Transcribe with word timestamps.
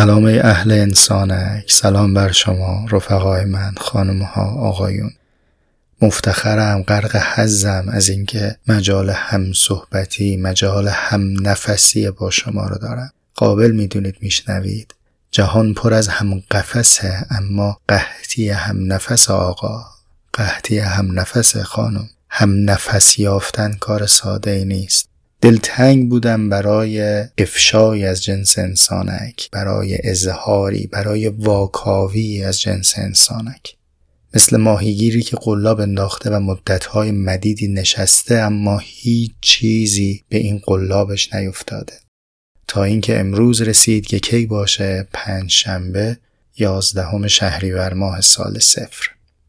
سلام 0.00 0.24
اهل 0.24 0.72
انسانک 0.72 1.70
سلام 1.70 2.14
بر 2.14 2.32
شما 2.32 2.86
رفقای 2.90 3.44
من 3.44 3.74
خانمها 3.76 4.42
آقایون. 4.42 5.10
مفتخرم 6.02 6.82
غرق 6.82 7.16
حزم 7.16 7.84
از 7.92 8.08
اینکه 8.08 8.56
مجال 8.68 9.10
هم 9.10 9.52
صحبتی 9.52 10.36
مجال 10.36 10.88
هم 10.88 11.48
نفسی 11.48 12.10
با 12.10 12.30
شما 12.30 12.66
رو 12.66 12.78
دارم. 12.78 13.12
قابل 13.34 13.70
می‌دونید 13.70 14.16
میشنوید. 14.20 14.94
جهان 15.30 15.74
پر 15.74 15.94
از 15.94 16.08
هم 16.08 16.42
قفسه 16.50 17.26
اما 17.30 17.78
قحطی 17.88 18.48
هم 18.48 18.92
نفس 18.92 19.30
آقا 19.30 19.84
قحطی 20.32 20.78
هم 20.78 21.20
نفس 21.20 21.56
خانم. 21.56 22.08
هم 22.30 22.70
نفس 22.70 23.18
یافتن 23.18 23.72
کار 23.72 24.06
ساده 24.06 24.50
ای 24.50 24.64
نیست. 24.64 25.09
دلتنگ 25.40 26.10
بودم 26.10 26.48
برای 26.48 27.24
افشای 27.38 28.04
از 28.04 28.22
جنس 28.22 28.58
انسانک 28.58 29.50
برای 29.52 29.98
اظهاری 30.04 30.86
برای 30.86 31.28
واکاوی 31.28 32.44
از 32.44 32.60
جنس 32.60 32.98
انسانک. 32.98 33.76
مثل 34.34 34.56
ماهیگیری 34.56 35.22
که 35.22 35.36
قلاب 35.36 35.80
انداخته 35.80 36.30
و 36.30 36.40
مدتهای 36.40 37.10
مدیدی 37.10 37.68
نشسته 37.68 38.34
اما 38.34 38.78
هیچ 38.78 39.32
چیزی 39.40 40.24
به 40.28 40.36
این 40.38 40.60
قلابش 40.64 41.34
نیفتاده. 41.34 41.94
تا 42.68 42.84
اینکه 42.84 43.20
امروز 43.20 43.62
رسید 43.62 44.06
که 44.06 44.18
کی 44.18 44.46
باشه 44.46 45.08
پنج 45.12 45.50
شنبه 45.50 46.18
یازدهم 46.56 47.26
شهریور 47.26 47.94
ماه 47.94 48.20
سال 48.20 48.58
صفر. 48.58 49.06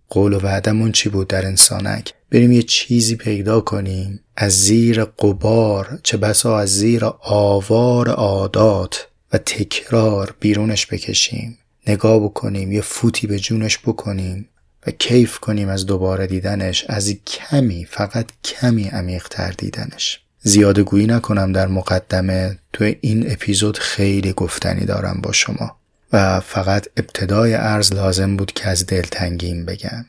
قول 0.09 0.33
و 0.33 0.39
وعدمون 0.39 0.91
چی 0.91 1.09
بود 1.09 1.27
در 1.27 1.45
انسانک؟ 1.45 2.13
بریم 2.31 2.51
یه 2.51 2.63
چیزی 2.63 3.15
پیدا 3.15 3.61
کنیم. 3.61 4.19
از 4.35 4.51
زیر 4.53 5.03
قبار 5.03 5.99
چه 6.03 6.17
بسا 6.17 6.59
از 6.59 6.69
زیر 6.69 7.05
آوار 7.19 8.09
عادات 8.09 9.07
و 9.33 9.37
تکرار 9.37 10.35
بیرونش 10.39 10.87
بکشیم. 10.87 11.57
نگاه 11.87 12.19
بکنیم 12.19 12.71
یه 12.71 12.81
فوتی 12.81 13.27
به 13.27 13.39
جونش 13.39 13.79
بکنیم 13.79 14.49
و 14.87 14.91
کیف 14.91 15.39
کنیم 15.39 15.69
از 15.69 15.85
دوباره 15.85 16.27
دیدنش. 16.27 16.85
از 16.89 17.13
کمی 17.27 17.85
فقط 17.85 18.25
کمی 18.43 18.83
عمیقتر 18.83 19.51
دیدنش. 19.51 20.19
زیاده 20.41 20.83
گویی 20.83 21.07
نکنم 21.07 21.51
در 21.51 21.67
مقدمه 21.67 22.57
تو 22.73 22.93
این 23.01 23.31
اپیزود 23.31 23.77
خیلی 23.77 24.33
گفتنی 24.33 24.85
دارم 24.85 25.19
با 25.23 25.31
شما 25.31 25.77
و 26.13 26.39
فقط 26.39 26.87
ابتدای 26.97 27.53
عرض 27.53 27.93
لازم 27.93 28.37
بود 28.37 28.51
که 28.51 28.67
از 28.67 28.85
دلتنگیم 28.85 29.65
بگم. 29.65 30.05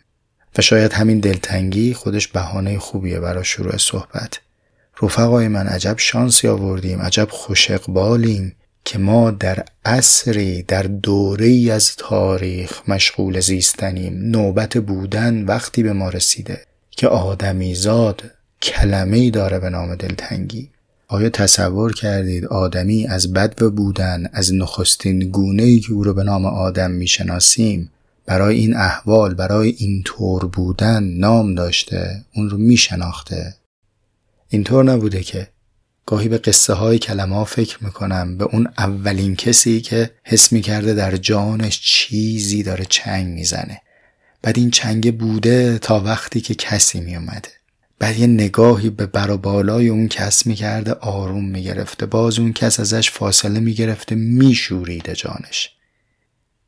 و 0.58 0.62
شاید 0.62 0.92
همین 0.92 1.20
دلتنگی 1.20 1.94
خودش 1.94 2.28
بهانه 2.28 2.78
خوبیه 2.78 3.20
برای 3.20 3.44
شروع 3.44 3.76
صحبت. 3.76 4.40
رفقای 5.02 5.48
من 5.48 5.66
عجب 5.66 5.94
شانسی 5.98 6.48
آوردیم 6.48 7.02
عجب 7.02 7.28
خوش 7.30 7.70
اقبالیم 7.70 8.54
که 8.84 8.98
ما 8.98 9.30
در 9.30 9.64
عصری 9.84 10.62
در 10.62 10.82
دوره 10.82 11.72
از 11.72 11.96
تاریخ 11.96 12.88
مشغول 12.88 13.40
زیستنیم. 13.40 14.14
نوبت 14.30 14.78
بودن 14.78 15.44
وقتی 15.44 15.82
به 15.82 15.92
ما 15.92 16.08
رسیده 16.08 16.60
که 16.90 17.08
آدمیزاد 17.08 18.22
کلمه 18.62 19.16
ای 19.16 19.30
داره 19.30 19.58
به 19.58 19.70
نام 19.70 19.94
دلتنگی. 19.94 20.70
آیا 21.08 21.28
تصور 21.28 21.92
کردید 21.92 22.44
آدمی 22.44 23.06
از 23.06 23.32
بد 23.32 23.62
و 23.62 23.70
بودن 23.70 24.30
از 24.32 24.54
نخستین 24.54 25.18
گونه 25.18 25.62
ای 25.62 25.80
که 25.80 25.92
او 25.92 26.04
رو 26.04 26.14
به 26.14 26.22
نام 26.22 26.46
آدم 26.46 26.90
می‌شناسیم 26.90 27.90
برای 28.26 28.56
این 28.56 28.76
احوال 28.76 29.34
برای 29.34 29.68
این 29.68 30.02
طور 30.02 30.46
بودن 30.46 31.02
نام 31.02 31.54
داشته 31.54 32.24
اون 32.34 32.50
رو 32.50 32.58
میشناخته. 32.58 33.54
اینطور 34.48 34.84
نبوده 34.84 35.22
که 35.22 35.48
گاهی 36.06 36.28
به 36.28 36.38
قصه 36.38 36.72
های 36.72 36.98
کلمه 36.98 37.34
ها 37.34 37.44
فکر 37.44 37.84
می‌کنم 37.84 38.38
به 38.38 38.44
اون 38.44 38.68
اولین 38.78 39.36
کسی 39.36 39.80
که 39.80 40.10
حس 40.24 40.52
می‌کرده 40.52 40.94
در 40.94 41.16
جانش 41.16 41.80
چیزی 41.80 42.62
داره 42.62 42.84
چنگ 42.88 43.26
می‌زنه. 43.26 43.80
بعد 44.42 44.58
این 44.58 44.70
چنگ 44.70 45.18
بوده 45.18 45.78
تا 45.78 46.00
وقتی 46.00 46.40
که 46.40 46.54
کسی 46.54 47.00
میومده 47.00 47.48
بعد 47.98 48.18
یه 48.18 48.26
نگاهی 48.26 48.90
به 48.90 49.06
برابالای 49.06 49.88
اون 49.88 50.08
کس 50.08 50.46
می‌کرده 50.46 50.92
آروم 50.92 51.44
می‌گرفته. 51.44 52.06
باز 52.06 52.38
اون 52.38 52.52
کس 52.52 52.80
ازش 52.80 53.10
فاصله 53.10 53.60
می‌گرفته 53.60 54.14
میشوریده 54.14 55.14
جانش. 55.14 55.70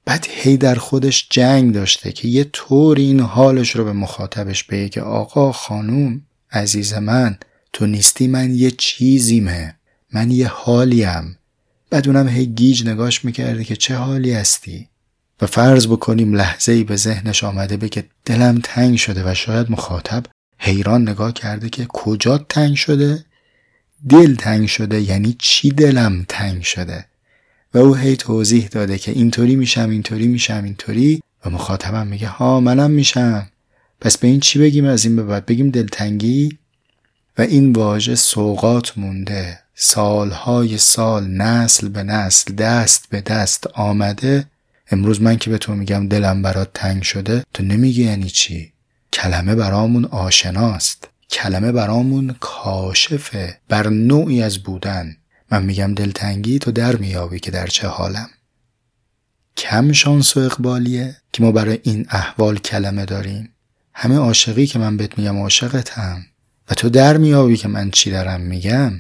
بعد 0.05 0.27
هی 0.31 0.57
در 0.57 0.75
خودش 0.75 1.27
جنگ 1.31 1.75
داشته 1.75 2.13
که 2.13 2.29
یه 2.29 2.45
طور 2.53 2.99
این 2.99 3.21
حالش 3.21 3.77
رو 3.77 3.85
به 3.85 3.93
مخاطبش 3.93 4.65
بگه 4.65 4.89
که 4.89 5.01
آقا 5.01 5.53
خانوم 5.53 6.23
عزیز 6.53 6.95
من 6.95 7.39
تو 7.73 7.87
نیستی 7.87 8.27
من 8.27 8.55
یه 8.55 8.71
چیزیمه 8.71 9.75
من 10.13 10.31
یه 10.31 10.49
حالیم. 10.49 11.39
بعد 11.91 12.09
اونم 12.09 12.29
هی 12.29 12.47
گیج 12.47 12.87
نگاش 12.87 13.25
می‌کرده 13.25 13.65
که 13.65 13.77
چه 13.77 13.97
حالی 13.97 14.33
هستی؟ 14.33 14.89
و 15.43 15.47
فرض 15.47 15.87
بکنیم 15.87 16.35
لحظه 16.35 16.73
ای 16.73 16.85
به 16.85 16.97
ذهنش 16.97 17.45
آمده 17.45 17.77
بگه 17.77 18.05
دلم 18.25 18.61
تنگ 18.63 18.97
شده 18.97 19.31
و 19.31 19.35
شاید 19.35 19.71
مخاطب 19.71 20.25
حیران 20.59 21.09
نگاه 21.09 21.33
کرده 21.33 21.69
که 21.69 21.87
کجا 21.89 22.39
تنگ 22.39 22.77
شده؟ 22.77 23.25
دل 24.09 24.35
تنگ 24.35 24.67
شده 24.67 25.01
یعنی 25.01 25.37
چی 25.39 25.71
دلم 25.71 26.25
تنگ 26.29 26.63
شده؟ 26.63 27.05
و 27.75 27.79
او 27.79 27.95
هی 27.95 28.17
توضیح 28.17 28.67
داده 28.67 28.99
که 28.99 29.13
اینطوری 29.13 29.57
میشم 29.57 29.91
اینطوری 29.91 30.27
میشم 30.27 30.65
اینطوری. 30.65 31.23
و 31.45 31.51
مخاطبم 31.51 32.07
میگه 32.07 32.29
ها 32.29 32.61
منم 32.61 32.91
میشم. 32.91 33.49
پس 34.01 34.19
به 34.19 34.29
این 34.29 34.41
چی 34.41 34.59
بگیم؟ 34.59 34.85
از 34.85 35.05
این 35.05 35.17
به 35.17 35.23
بعد 35.23 35.47
بگیم 35.47 35.71
دلتنگی. 35.71 36.59
و 37.39 37.43
این 37.43 37.73
واژه 37.73 38.15
سوقات 38.15 38.99
مونده. 38.99 39.59
سالهای 39.75 40.79
سال 40.79 41.27
نسل 41.27 41.89
به 41.89 42.03
نسل 42.03 42.55
دست 42.55 43.07
به 43.11 43.21
دست 43.21 43.67
آمده. 43.67 44.47
امروز 44.91 45.23
من 45.23 45.37
که 45.37 45.51
به 45.51 45.59
تو 45.59 45.75
میگم 45.75 46.09
دلم 46.09 46.43
برات 46.43 46.71
تنگ 46.75 47.03
شده 47.03 47.45
تو 47.55 47.63
نمیگی 47.63 48.05
یعنی 48.05 48.31
چی؟ 48.31 48.73
کلمه 49.13 49.55
برامون 49.55 50.05
آشناست. 50.05 51.09
کلمه 51.31 51.73
برامون 51.73 52.37
کاشفه. 52.41 53.59
بر 53.69 53.89
نوعی 53.89 54.43
از 54.43 54.59
بودن. 54.59 55.17
من 55.55 55.63
میگم 55.63 55.95
دلتنگی 55.95 56.59
تو 56.59 56.73
در 56.73 56.97
میابی 56.97 57.41
که 57.41 57.51
در 57.51 57.67
چه 57.67 57.89
حالم. 57.89 58.29
کم 59.57 59.93
شانس 59.93 60.37
و 60.37 60.41
اقبالیه 60.41 61.17
که 61.33 61.43
ما 61.43 61.53
برای 61.53 61.79
این 61.83 62.07
احوال 62.11 62.59
کلمه 62.59 63.05
داریم. 63.05 63.51
همه 63.95 64.17
عاشقی 64.17 64.67
که 64.67 64.79
من 64.79 64.97
بهت 64.97 65.19
میگم 65.19 65.39
عاشقتم 65.39 66.27
و 66.71 66.75
تو 66.75 66.89
در 66.89 67.17
میابی 67.17 67.57
که 67.57 67.69
من 67.69 67.91
چی 67.91 68.11
دارم 68.11 68.41
میگم 68.41 68.93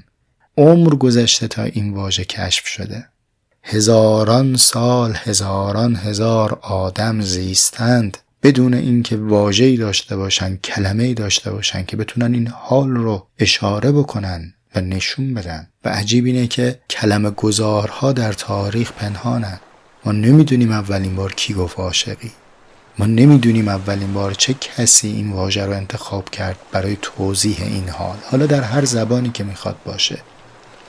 عمر 0.56 0.94
گذشته 0.94 1.48
تا 1.48 1.62
این 1.62 1.94
واژه 1.94 2.24
کشف 2.24 2.66
شده. 2.66 3.08
هزاران 3.62 4.56
سال 4.56 5.16
هزاران 5.16 5.96
هزار 5.96 6.58
آدم 6.62 7.20
زیستند 7.20 8.18
بدون 8.42 8.74
اینکه 8.74 9.16
واژه‌ای 9.16 9.76
داشته 9.76 10.16
باشن 10.16 10.56
کلمه‌ای 10.56 11.14
داشته 11.14 11.50
باشن 11.50 11.84
که 11.84 11.96
بتونن 11.96 12.34
این 12.34 12.46
حال 12.46 12.90
رو 12.90 13.26
اشاره 13.38 13.92
بکنن. 13.92 14.54
و 14.74 14.80
نشون 14.80 15.34
بدن. 15.34 15.68
و 15.84 15.88
عجیب 15.88 16.24
اینه 16.24 16.46
که 16.46 16.80
کلمه 16.90 17.30
گذارها 17.30 18.12
در 18.12 18.32
تاریخ 18.32 18.92
پنهانن. 18.92 19.60
ما 20.04 20.12
نمی‌دونیم 20.12 20.72
اولین 20.72 21.16
بار 21.16 21.32
کی 21.32 21.54
گفت 21.54 21.78
عاشقی. 21.78 22.30
ما 22.98 23.06
نمی‌دونیم 23.06 23.68
اولین 23.68 24.12
بار 24.12 24.34
چه 24.34 24.54
کسی 24.54 25.08
این 25.08 25.32
واژه 25.32 25.66
رو 25.66 25.72
انتخاب 25.72 26.30
کرد 26.30 26.56
برای 26.72 26.96
توضیح 27.02 27.56
این 27.60 27.88
حال. 27.88 28.16
حالا 28.30 28.46
در 28.46 28.62
هر 28.62 28.84
زبانی 28.84 29.30
که 29.30 29.44
می‌خواد 29.44 29.76
باشه. 29.84 30.18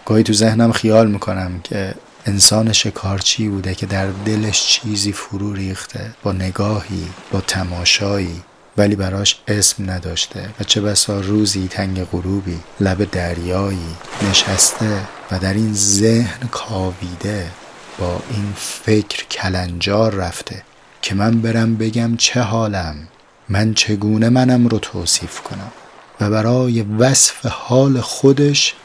گاهی 0.06 0.24
تو 0.24 0.34
ذهنم 0.34 0.72
خیال 0.72 1.12
می‌کنم 1.12 1.60
که 1.64 1.96
انسان 2.26 2.72
شکارچی 2.74 3.50
بوده 3.50 3.76
که 3.76 3.86
در 3.86 4.08
دلش 4.26 4.66
چیزی 4.68 5.12
فرو 5.12 5.54
ریخته. 5.54 6.12
با 6.24 6.32
نگاهی 6.32 7.08
با 7.32 7.42
تماشایی. 7.42 8.42
ولی 8.77 8.95
براش 8.95 9.39
اسم 9.48 9.92
نداشته 9.92 10.50
و 10.60 10.63
چه 10.63 10.81
بسا 10.81 11.19
روزی 11.19 11.68
تنگ 11.68 12.04
غروبی 12.04 12.60
لب 12.80 13.12
دریایی 13.12 13.95
نشسته 14.30 15.00
و 15.31 15.39
در 15.39 15.54
این 15.54 15.74
ذهن 15.74 16.48
کاویده 16.51 17.51
با 18.00 18.22
این 18.30 18.54
فکر 18.56 19.25
کلنجار 19.25 20.13
رفته 20.13 20.63
که 21.01 21.16
من 21.16 21.42
برم 21.42 21.75
بگم 21.75 22.18
چه 22.18 22.42
حالم 22.42 22.95
من 23.50 23.74
چگونه 23.74 24.30
منم 24.30 24.68
رو 24.68 24.80
توصیف 24.80 25.42
کنم 25.42 25.72
و 26.22 26.30
برای 26.30 26.81
وصف 26.81 27.45
حال 27.45 28.01
خودش 28.01 28.75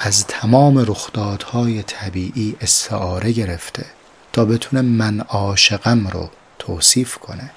از 0.00 0.26
تمام 0.26 0.78
رخدادهای 0.78 1.82
طبیعی 1.82 2.56
استعاره 2.60 3.32
گرفته 3.32 3.84
تا 4.32 4.44
بتونه 4.44 4.82
من 4.82 5.20
عاشقم 5.20 6.08
رو 6.08 6.30
توصیف 6.58 7.16
کنه. 7.16 7.50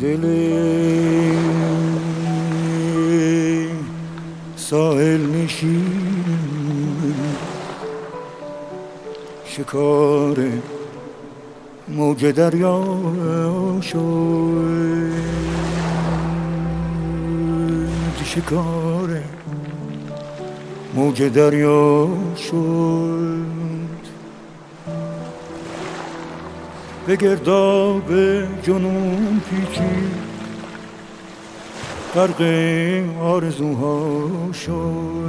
دل 0.00 0.24
ساحل 4.56 5.26
نشین 5.26 7.04
شکار 9.46 10.36
موج 11.88 12.26
دریا 12.26 12.80
شد 13.82 14.64
شکار 18.24 19.22
موج 20.94 21.22
دریا 21.22 22.08
شد 22.36 23.53
به 27.06 27.16
گرداب 27.16 28.12
جنون 28.62 29.40
پیچی. 29.50 29.82
غرق 32.14 32.42
آرزوها 33.20 34.52
شد. 34.52 35.24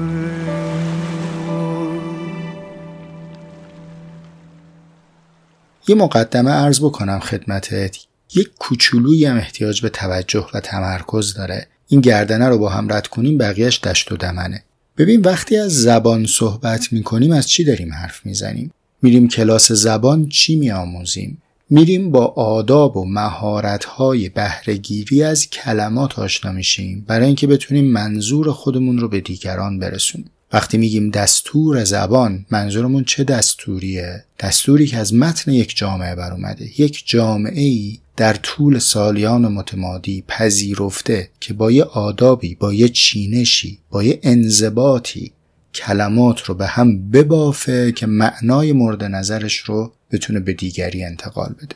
یه 5.87 5.95
مقدمه 5.95 6.51
ارز 6.51 6.79
بکنم 6.79 7.19
خدمتت. 7.19 7.97
یک 8.35 8.49
کوچولویی 8.59 9.25
هم 9.25 9.37
احتیاج 9.37 9.81
به 9.81 9.89
توجه 9.89 10.47
و 10.53 10.59
تمرکز 10.59 11.33
داره. 11.33 11.67
این 11.87 12.01
گردنه 12.01 12.49
رو 12.49 12.57
با 12.57 12.69
هم 12.69 12.93
رد 12.93 13.07
کنیم 13.07 13.37
بقیهش 13.37 13.79
دشت 13.79 14.11
و 14.11 14.17
دمنه. 14.17 14.63
ببین 14.97 15.21
وقتی 15.21 15.57
از 15.57 15.71
زبان 15.71 16.25
صحبت 16.25 16.93
می‌کنیم 16.93 17.31
از 17.31 17.49
چی 17.49 17.63
داریم 17.63 17.93
حرف 17.93 18.25
می‌زنیم؟ 18.25 18.71
میریم 19.01 19.27
کلاس 19.27 19.71
زبان 19.71 20.29
چی 20.29 20.55
میآموزیم؟ 20.55 21.41
میریم 21.69 22.11
با 22.11 22.25
آداب 22.25 22.97
و 22.97 23.05
مهارت‌های 23.05 24.29
بهرهگیری 24.29 25.23
از 25.23 25.49
کلمات 25.49 26.19
آشنا 26.19 26.51
میشیم 26.51 27.05
برای 27.07 27.25
اینکه 27.25 27.47
بتونیم 27.47 27.85
منظور 27.85 28.51
خودمون 28.51 28.97
رو 28.97 29.07
به 29.07 29.21
دیگران 29.21 29.79
برسونیم. 29.79 30.29
وقتی 30.53 30.77
میگیم 30.77 31.09
دستور 31.09 31.83
زبان 31.83 32.45
منظورمون 32.51 33.03
چه 33.03 33.23
دستوریه؟ 33.23 34.23
دستوری 34.39 34.87
که 34.87 34.97
از 34.97 35.13
متن 35.13 35.51
یک 35.51 35.77
جامعه 35.77 36.15
بر 36.15 36.31
اومده. 36.31 36.81
یک 36.81 37.03
جامعه 37.05 37.61
ای 37.61 37.99
در 38.17 38.33
طول 38.33 38.79
سالیان 38.79 39.47
متمادی 39.47 40.23
پذیرفته 40.27 41.29
که 41.39 41.53
با 41.53 41.71
یه 41.71 41.83
آدابی 41.83 42.55
با 42.55 42.73
یه 42.73 42.89
چینشی 42.89 43.79
با 43.89 44.03
یه 44.03 44.19
انضباطی 44.23 45.31
کلمات 45.75 46.41
رو 46.41 46.55
به 46.55 46.67
هم 46.67 47.09
ببافه 47.09 47.91
که 47.91 48.05
معنای 48.05 48.73
مورد 48.73 49.03
نظرش 49.03 49.57
رو 49.57 49.91
بتونه 50.15 50.39
به 50.39 50.53
دیگری 50.53 51.03
انتقال 51.03 51.53
بده. 51.53 51.75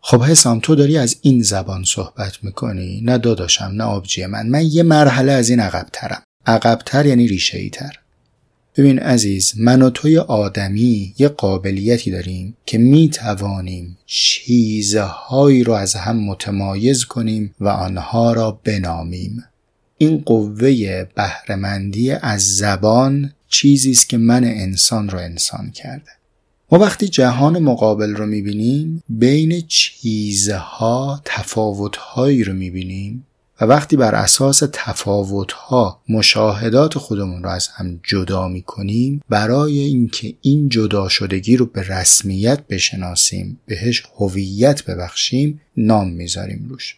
خب 0.00 0.22
حسام 0.22 0.60
تو 0.60 0.74
داری 0.74 0.98
از 0.98 1.16
این 1.22 1.42
زبان 1.42 1.84
صحبت 1.84 2.38
می‌کنی؟ 2.44 3.00
نه 3.00 3.18
داداشم 3.18 3.70
نه 3.74 3.84
آبجی 3.84 4.26
من. 4.26 4.46
من 4.46 4.66
یه 4.66 4.82
مرحله 4.82 5.32
از 5.32 5.50
این 5.50 5.60
عقب 5.60 5.86
ترم 5.92 6.22
عقبتر 6.46 7.06
یعنی 7.06 7.28
ریشه 7.28 7.58
ای 7.58 7.70
تر 7.70 7.98
ببین 8.76 8.98
عزیز 8.98 9.52
من 9.56 9.82
و 9.82 9.90
توی 9.90 10.18
آدمی 10.18 11.14
یه 11.18 11.28
قابلیتی 11.28 12.10
داریم 12.10 12.56
که 12.66 12.78
می 12.78 13.08
توانیم 13.08 13.98
چیزهایی 14.06 15.64
رو 15.64 15.72
از 15.72 15.94
هم 15.94 16.16
متمایز 16.16 17.04
کنیم 17.04 17.54
و 17.60 17.68
آنها 17.68 18.32
را 18.32 18.60
بنامیم. 18.64 19.44
این 19.98 20.18
قوه 20.18 21.04
بهرهمندی 21.04 22.10
از 22.10 22.56
زبان 22.56 23.32
چیزی 23.48 23.90
است 23.90 24.08
که 24.08 24.16
من 24.18 24.44
انسان 24.44 25.08
رو 25.08 25.18
انسان 25.18 25.70
کرده. 25.70 26.10
وقتی 26.78 27.08
جهان 27.08 27.58
مقابل 27.58 28.14
رو 28.14 28.26
می‌بینیم 28.26 29.02
بین 29.08 29.60
چیزها 29.60 31.20
تفاوتهایی 31.24 32.44
رو 32.44 32.52
می‌بینیم 32.52 33.26
و 33.60 33.64
وقتی 33.64 33.96
بر 33.96 34.14
اساس 34.14 34.62
تفاوتها 34.72 36.00
مشاهدات 36.08 36.98
خودمون 36.98 37.42
رو 37.42 37.48
از 37.48 37.68
هم 37.68 38.00
جدا 38.02 38.48
می 38.48 38.62
کنیم 38.62 39.22
برای 39.28 39.78
اینکه 39.78 40.34
این 40.40 40.68
جدا 40.68 41.08
شدگی 41.08 41.56
رو 41.56 41.66
به 41.66 41.82
رسمیت 41.82 42.66
بشناسیم 42.66 43.60
بهش 43.66 44.02
هویت 44.18 44.84
ببخشیم 44.84 45.60
نام 45.76 46.10
می‌ذاریم 46.10 46.66
روش. 46.68 46.96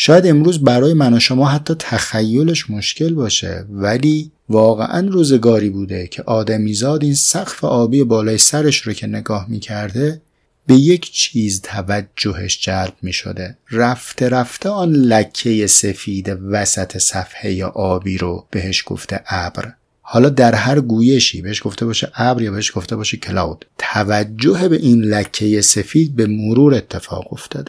شاید 0.00 0.26
امروز 0.26 0.64
برای 0.64 0.94
من 0.94 1.14
و 1.14 1.20
شما 1.20 1.48
حتی 1.48 1.74
تخیلش 1.78 2.70
مشکل 2.70 3.14
باشه 3.14 3.64
ولی 3.70 4.30
واقعا 4.48 5.08
روزگاری 5.08 5.70
بوده 5.70 6.06
که 6.06 6.22
آدمیزاد 6.22 7.04
این 7.04 7.14
سقف 7.14 7.64
آبی 7.64 8.04
بالای 8.04 8.38
سرش 8.38 8.80
رو 8.80 8.92
که 8.92 9.06
نگاه 9.06 9.46
می‌کرده 9.48 10.20
به 10.66 10.74
یک 10.74 11.12
چیز 11.12 11.60
توجهش 11.62 12.60
جلب 12.60 12.94
می 13.02 13.12
شده 13.12 13.56
رفته 13.70 14.28
رفته 14.28 14.68
آن 14.68 14.92
لکه 14.92 15.66
سفید 15.66 16.38
وسط 16.50 16.98
صفحه 16.98 17.64
آبی 17.64 18.18
رو 18.18 18.46
بهش 18.50 18.84
گفته 18.86 19.20
ابر. 19.28 19.72
حالا 20.02 20.28
در 20.28 20.54
هر 20.54 20.80
گویشی 20.80 21.42
بهش 21.42 21.62
گفته 21.64 21.86
باشه 21.86 22.12
ابر 22.14 22.42
یا 22.42 22.52
بهش 22.52 22.72
گفته 22.74 22.96
باشه 22.96 23.16
کلاود. 23.16 23.66
توجه 23.78 24.68
به 24.68 24.76
این 24.76 25.04
لکه 25.04 25.60
سفید 25.60 26.16
به 26.16 26.26
مرور 26.26 26.74
اتفاق 26.74 27.32
افتاده. 27.32 27.68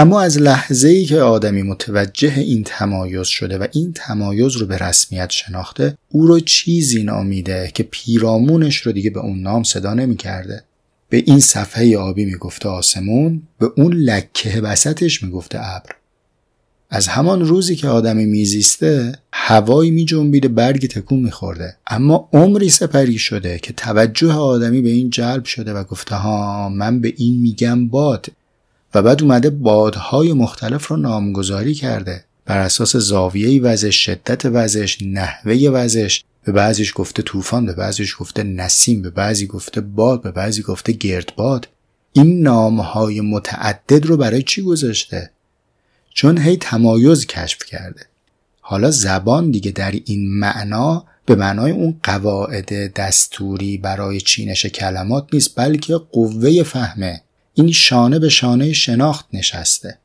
اما 0.00 0.20
از 0.20 0.38
لحظه 0.38 0.88
ای 0.88 1.04
که 1.04 1.20
آدمی 1.20 1.62
متوجه 1.62 2.38
این 2.38 2.64
تمایز 2.64 3.26
شده 3.26 3.58
و 3.58 3.66
این 3.72 3.92
تمایز 3.92 4.56
رو 4.56 4.66
به 4.66 4.78
رسمیت 4.78 5.30
شناخته 5.30 5.96
او 6.08 6.26
رو 6.26 6.40
چیزی 6.40 7.02
نامیده 7.02 7.70
که 7.74 7.82
پیرامونش 7.82 8.76
رو 8.76 8.92
دیگه 8.92 9.10
به 9.10 9.20
اون 9.20 9.42
نام 9.42 9.62
صدا 9.62 9.94
نمی 9.94 10.16
کرده 10.16 10.62
به 11.08 11.22
این 11.26 11.40
صفحه 11.40 11.98
آبی 11.98 12.24
می‌گفته 12.24 12.68
آسمون 12.68 13.42
به 13.58 13.70
اون 13.76 13.92
لکه 13.92 14.60
وسطش 14.60 15.22
می‌گفته 15.22 15.58
ابر. 15.60 15.90
از 16.90 17.08
همان 17.08 17.44
روزی 17.44 17.76
که 17.76 17.88
آدمی 17.88 18.26
میزیسته 18.26 19.18
هوایی 19.32 19.90
میجنبیده 19.90 20.48
برگ 20.48 20.86
تکون 20.86 21.18
میخورده. 21.18 21.76
اما 21.86 22.28
عمری 22.32 22.70
سپری 22.70 23.18
شده 23.18 23.58
که 23.58 23.72
توجه 23.72 24.32
آدمی 24.32 24.80
به 24.80 24.88
این 24.88 25.10
جلب 25.10 25.44
شده 25.44 25.72
و 25.72 25.84
گفته 25.84 26.14
ها 26.14 26.68
من 26.68 27.00
به 27.00 27.14
این 27.16 27.40
میگم 27.40 27.88
باد. 27.88 28.26
و 28.94 29.02
بعد 29.02 29.22
اومده 29.22 29.50
بادهای 29.50 30.32
مختلف 30.32 30.86
رو 30.86 30.96
نامگذاری 30.96 31.74
کرده. 31.74 32.24
بر 32.44 32.58
اساس 32.58 32.96
زاویه 32.96 33.62
وزش 33.62 33.96
شدت 34.04 34.42
وزش 34.44 34.98
نحوه 35.02 35.54
وزش 35.72 36.24
به 36.44 36.52
بعضیش 36.52 36.92
گفته 36.94 37.22
طوفان 37.22 37.66
به 37.66 37.72
بعضیش 37.72 38.16
گفته 38.18 38.42
نسیم 38.42 39.02
به 39.02 39.10
بعضی 39.10 39.46
گفته 39.46 39.80
باد 39.80 40.22
به 40.22 40.30
بعضی 40.30 40.62
گفته 40.62 40.92
گردباد 40.92 41.68
این 42.12 42.42
نامهای 42.42 43.20
متعدد 43.20 44.06
رو 44.06 44.16
برای 44.16 44.42
چی 44.42 44.62
گذاشته؟ 44.62 45.30
چون 46.14 46.38
هی 46.38 46.56
تمایز 46.56 47.26
کشف 47.26 47.64
کرده. 47.64 48.06
حالا 48.60 48.90
زبان 48.90 49.50
دیگه 49.50 49.70
در 49.70 49.92
این 50.04 50.38
معنا 50.38 51.04
به 51.26 51.34
معنای 51.34 51.70
اون 51.72 52.00
قواعد 52.02 52.94
دستوری 52.94 53.78
برای 53.78 54.20
چینش 54.20 54.66
کلمات 54.66 55.26
نیست 55.32 55.54
بلکه 55.56 55.94
قوه 55.94 56.62
فهمه. 56.62 57.22
این 57.60 57.72
شانه 57.72 58.18
به 58.18 58.28
شانه 58.28 58.72
شناخت 58.72 59.26
نشسته. 59.32 59.98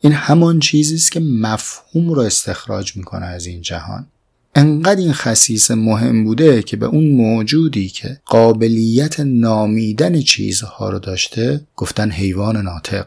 این 0.00 0.12
همان 0.12 0.60
چیزی 0.60 0.94
است 0.94 1.12
که 1.12 1.20
مفهوم 1.20 2.12
رو 2.12 2.20
استخراج 2.20 2.96
می‌کنه 2.96 3.26
از 3.26 3.46
این 3.46 3.62
جهان. 3.62 4.06
انقدر 4.54 5.00
این 5.00 5.12
خصیص 5.12 5.70
مهم 5.70 6.24
بوده 6.24 6.62
که 6.62 6.76
به 6.76 6.86
اون 6.86 7.08
موجودی 7.08 7.88
که 7.88 8.20
قابلیت 8.24 9.20
نامیدن 9.20 10.20
چیزها 10.20 10.90
رو 10.90 10.98
داشته 10.98 11.60
گفتن 11.76 12.10
حیوان 12.10 12.56
ناطق. 12.56 13.06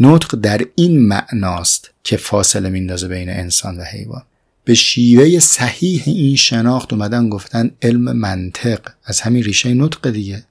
نطق 0.00 0.36
در 0.36 0.60
این 0.74 0.98
معناست 0.98 1.90
که 2.04 2.16
فاصله 2.16 2.68
میندازه 2.68 3.08
بین 3.08 3.28
انسان 3.28 3.78
و 3.78 3.82
حیوان. 3.82 4.22
به 4.64 4.74
شیوه 4.74 5.38
صحیح 5.38 6.02
این 6.06 6.36
شناخت 6.36 6.92
اومدن 6.92 7.28
گفتن 7.28 7.70
علم 7.82 8.12
منطق. 8.12 8.80
از 9.04 9.20
همین 9.20 9.42
ریشه 9.42 9.74
نطق 9.74 10.10
دیگه. 10.10 10.44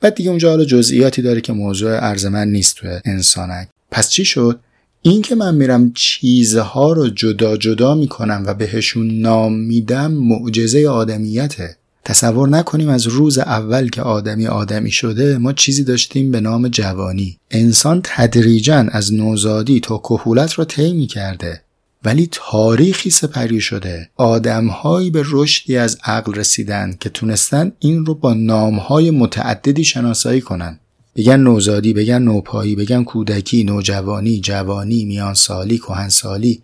بعد 0.00 0.14
دیگه 0.14 0.30
اونجا 0.30 0.50
حالا 0.50 0.64
جزئیاتی 0.64 1.22
داره 1.22 1.40
که 1.40 1.52
موضوع 1.52 2.04
ارزمند 2.04 2.52
نیست 2.52 2.76
تو 2.76 2.86
انسانک. 3.04 3.68
پس 3.90 4.10
چی 4.10 4.24
شد؟ 4.24 4.60
این 5.02 5.22
که 5.22 5.34
من 5.34 5.54
میرم 5.54 5.92
چیزها 5.92 6.92
رو 6.92 7.08
جدا 7.08 7.56
جدا 7.56 7.94
می‌کنم 7.94 8.44
و 8.46 8.54
بهشون 8.54 9.20
نام 9.20 9.54
میدم 9.54 10.12
معجزه 10.12 10.88
آدمیته. 10.88 11.76
تصور 12.04 12.48
نکنیم 12.48 12.88
از 12.88 13.06
روز 13.06 13.38
اول 13.38 13.88
که 13.88 14.02
آدمی 14.02 14.46
آدمی 14.46 14.90
شده 14.90 15.38
ما 15.38 15.52
چیزی 15.52 15.84
داشتیم 15.84 16.30
به 16.30 16.40
نام 16.40 16.68
جوانی. 16.68 17.38
انسان 17.50 18.00
تدریجا 18.04 18.86
از 18.92 19.14
نوزادی 19.14 19.80
تا 19.80 19.98
کهولت 19.98 20.52
رو 20.52 20.64
طی 20.64 21.06
کرده 21.06 21.62
ولی 22.06 22.28
تاریخی 22.32 23.10
سپری 23.10 23.60
شده. 23.60 24.10
آدمهایی 24.16 25.10
به 25.10 25.22
رشدی 25.26 25.76
از 25.76 25.98
عقل 26.04 26.34
رسیدن 26.34 26.96
که 27.00 27.08
تونستن 27.08 27.72
این 27.78 28.06
رو 28.06 28.14
با 28.14 28.34
نامهای 28.34 29.10
متعددی 29.10 29.84
شناسایی 29.84 30.40
کنن. 30.40 30.78
بگن 31.16 31.36
نوزادی 31.36 31.92
بگن 31.92 32.22
نوپایی 32.22 32.76
بگن 32.76 33.04
کودکی 33.04 33.64
نوجوانی 33.64 34.40
جوانی 34.40 35.04
میانسالی 35.04 35.78
کهنسالی. 35.78 36.62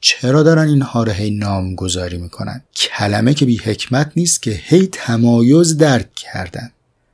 چرا 0.00 0.42
دارن 0.42 0.68
اینها 0.68 1.02
رو 1.02 1.12
هی 1.12 1.30
نام 1.30 1.74
گذاری 1.74 2.18
می‌کنن؟ 2.18 2.62
کلمه 2.76 3.34
که 3.34 3.46
بی 3.46 3.56
حکمت 3.56 4.12
نیست 4.16 4.42
که 4.42 4.60
هی 4.64 4.86
تمایز 4.92 5.76
درک 5.76 6.14
کردن. 6.14 6.70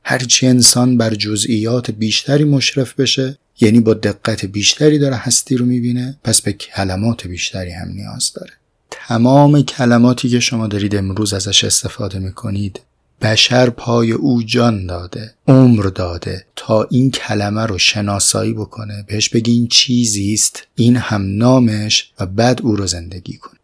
هرچی 0.09 0.47
انسان 0.47 0.97
بر 0.97 1.15
جزئیات 1.15 1.91
بیشتری 1.91 2.43
مشرف 2.43 2.93
بشه 2.93 3.37
یعنی 3.59 3.79
با 3.79 3.93
دقت 3.93 4.45
بیشتری 4.45 4.99
داره 4.99 5.15
هستی 5.15 5.57
رو 5.57 5.65
می‌بینه 5.65 6.17
پس 6.23 6.41
به 6.41 6.53
کلمات 6.53 7.27
بیشتری 7.27 7.71
هم 7.71 7.87
نیاز 7.87 8.31
داره. 8.35 8.51
تمام 8.91 9.61
کلماتی 9.61 10.29
که 10.29 10.39
شما 10.39 10.67
دارید 10.67 10.95
امروز 10.95 11.33
ازش 11.33 11.63
استفاده 11.63 12.19
می‌کنید 12.19 12.81
بشر 13.21 13.69
پای 13.69 14.11
او 14.11 14.43
جان 14.43 14.85
داده 14.85 15.33
عمر 15.47 15.83
داده 15.83 16.45
تا 16.55 16.83
این 16.83 17.11
کلمه 17.11 17.65
رو 17.65 17.77
شناسایی 17.77 18.53
بکنه 18.53 19.05
بهش 19.07 19.29
بگی 19.29 19.51
این 19.51 19.67
چیزی 19.67 20.33
است 20.33 20.67
این 20.75 20.95
هم 20.95 21.37
نامش 21.37 22.11
و 22.19 22.25
بعد 22.25 22.61
او 22.61 22.75
رو 22.75 22.87
زندگی 22.87 23.37
کن. 23.37 23.57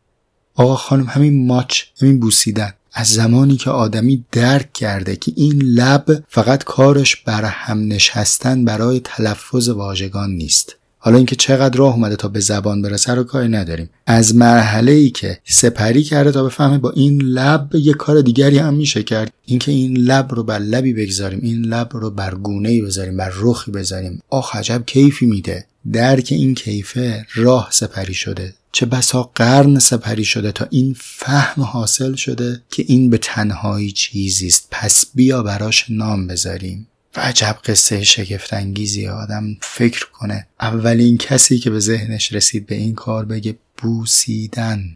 آقا 0.56 0.76
خانم 0.76 1.06
همین 1.06 1.48
ماچ 1.48 1.82
همین 2.02 2.20
بوسیدن. 2.20 2.74
از 2.94 3.08
زمانی 3.08 3.58
که 3.58 3.70
آدمی 3.70 4.26
درک 4.32 4.74
کرده 4.74 5.16
که 5.16 5.32
این 5.36 5.62
لب 5.62 6.24
فقط 6.30 6.64
کارش 6.64 7.16
بر 7.16 7.46
هم 7.46 7.88
نشستن 7.88 8.66
برای 8.66 9.02
تلفظ 9.04 9.70
واژگان 9.70 10.30
نیست. 10.30 10.76
حالا 10.98 11.18
اینکه 11.18 11.36
چقدر 11.36 11.78
راه 11.78 11.94
اومده 11.94 12.16
تا 12.16 12.28
به 12.28 12.40
زبان 12.40 12.82
برسه 12.82 13.14
رو 13.14 13.24
کاری 13.24 13.48
نداریم. 13.48 13.90
از 14.06 14.36
مرحله 14.36 14.92
ای 14.92 15.10
که 15.10 15.40
سپری 15.46 16.04
کرده 16.04 16.32
تا 16.32 16.44
بفهمه 16.44 16.78
با 16.78 16.92
این 16.92 17.22
لب 17.22 17.76
یه 17.76 17.94
کار 17.94 18.22
دیگری 18.22 18.58
هم 18.58 18.74
میشه 18.74 19.04
کرد. 19.04 19.34
اینکه 19.46 19.72
این 19.72 19.98
لب 19.98 20.36
رو 20.36 20.44
بر 20.44 20.60
لبی 20.60 20.94
بگذاریم 20.94 21.40
این 21.44 21.62
لب 21.62 21.90
رو 21.94 22.10
بر 22.10 22.36
گونه 22.36 22.70
ای 22.70 22.82
بذاریم 22.82 23.18
بر 23.18 23.32
رخی 23.36 23.72
بذاریم. 23.72 24.22
آخ 24.30 24.56
عجب 24.56 24.84
کیفی 24.86 25.26
میده. 25.26 25.66
درک 25.92 26.28
این 26.32 26.56
کیفه 26.56 27.25
راه 27.36 27.70
سپری 27.72 28.13
شده. 28.13 28.54
چه 28.72 28.86
بسا 28.86 29.32
قرن 29.36 29.80
سپری 29.80 30.25
شده 30.25 30.52
تا 30.52 30.68
این 30.70 30.96
فهم 31.00 31.63
حاصل 31.63 32.16
شده 32.16 32.62
که 32.70 32.86
این 32.88 33.10
به 33.10 33.18
تنهایی 33.18 33.92
چیزی 33.92 34.48
است. 34.48 34.68
پس 34.72 35.06
بیا 35.16 35.44
براش 35.44 35.86
نام 35.90 36.28
بذاریم. 36.28 36.88
و 37.16 37.20
عجب 37.20 37.58
قصه 37.66 38.04
شگفتانگیزی 38.04 39.08
آدم 39.08 39.58
فکر 39.62 40.08
کنه. 40.12 40.48
اولین 40.60 41.18
کسی 41.18 41.60
که 41.60 41.70
به 41.70 41.80
ذهنش 41.80 42.34
رسید 42.34 42.66
به 42.66 42.75
این 42.75 42.96
کار 42.96 43.25
بگه 43.25 43.56
بوسیدن. 43.78 44.96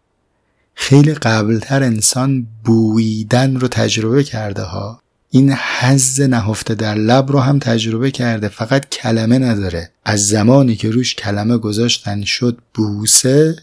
خیلی 0.76 1.14
قبلتر 1.14 1.84
انسان 1.84 2.48
بویدن 2.64 3.56
رو 3.56 3.68
تجربه 3.68 4.24
کرده 4.24 4.62
ها. 4.62 5.02
این 5.38 5.52
حز 5.52 6.22
نهفته 6.22 6.76
در 6.76 6.96
لب 6.96 7.32
رو 7.32 7.40
هم 7.40 7.60
تجربه 7.60 8.12
کرده. 8.12 8.48
فقط 8.48 8.90
کلمه 8.90 9.40
نداره. 9.40 9.90
از 10.06 10.28
زمانی 10.28 10.76
که 10.76 10.90
روش 10.90 11.16
کلمه 11.16 11.58
گذاشتن 11.58 12.24
شد 12.24 12.58
بوسه 12.74 13.56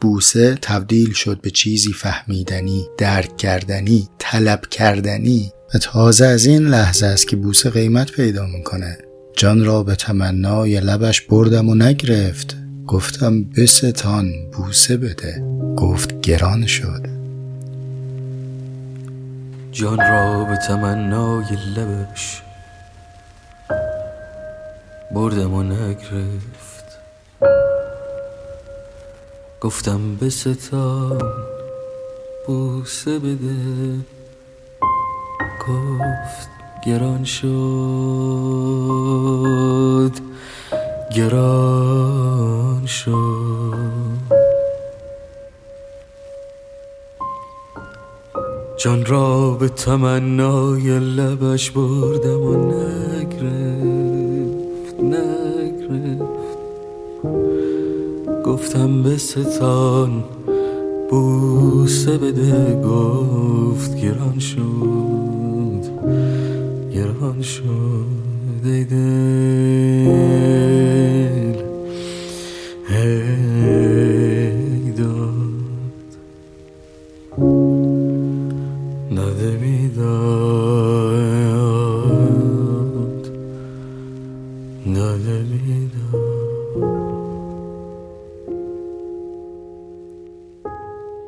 بوسه 0.00 0.58
تبدیل 0.62 1.12
شد 1.12 1.40
به 1.40 1.50
چیزی 1.50 1.92
فهمیدنی 1.92 2.86
درک 2.98 3.36
کردنی 3.36 4.08
طلب 4.18 4.60
کردنی. 4.70 5.52
و 5.74 5.78
تازه 5.78 6.26
از 6.26 6.46
این 6.46 6.68
لحظه 6.68 7.06
است 7.06 7.28
که 7.28 7.36
بوسه 7.36 7.70
قیمت 7.70 8.12
پیدا 8.12 8.46
می‌کنه. 8.46 8.98
جان 9.36 9.64
را 9.64 9.82
به 9.82 9.94
تمنای 9.94 10.80
لبش 10.80 11.20
بردم 11.20 11.68
و 11.68 11.74
نگرفت. 11.74 12.56
گفتم 12.86 13.44
بستان 13.44 14.32
بوسه 14.52 14.96
بده. 14.96 15.42
گفت 15.76 16.20
گران 16.20 16.66
شد. 16.66 17.19
جان 19.72 19.98
را 19.98 20.44
به 20.44 20.56
تمنای 20.56 21.44
لبش 21.76 22.42
بردم 25.14 25.54
و 25.54 25.62
نگرفت. 25.62 26.98
گفتم 29.60 30.16
بستان 30.16 31.18
بوسه 32.46 33.18
بده. 33.18 33.96
گفت 35.68 36.48
گران 36.86 37.24
شد 37.24 37.50
گران 41.16 42.86
شد. 42.86 44.49
جان 48.82 49.06
را 49.06 49.50
به 49.50 49.68
تمنای 49.68 50.98
لبش 50.98 51.70
بردم 51.70 52.42
و 52.42 52.56
نگرفت 52.72 54.14
نگرفت 55.02 56.24
گفتم 58.46 59.02
به 59.02 59.16
ستان 59.16 60.24
بوسه 61.10 62.18
بده 62.18 62.82
گفت 62.82 63.96
گران 63.96 64.38
شد 64.38 65.84
گران 66.94 67.42
شد 67.42 68.20
ای 68.64 68.84
دل. 68.84 70.50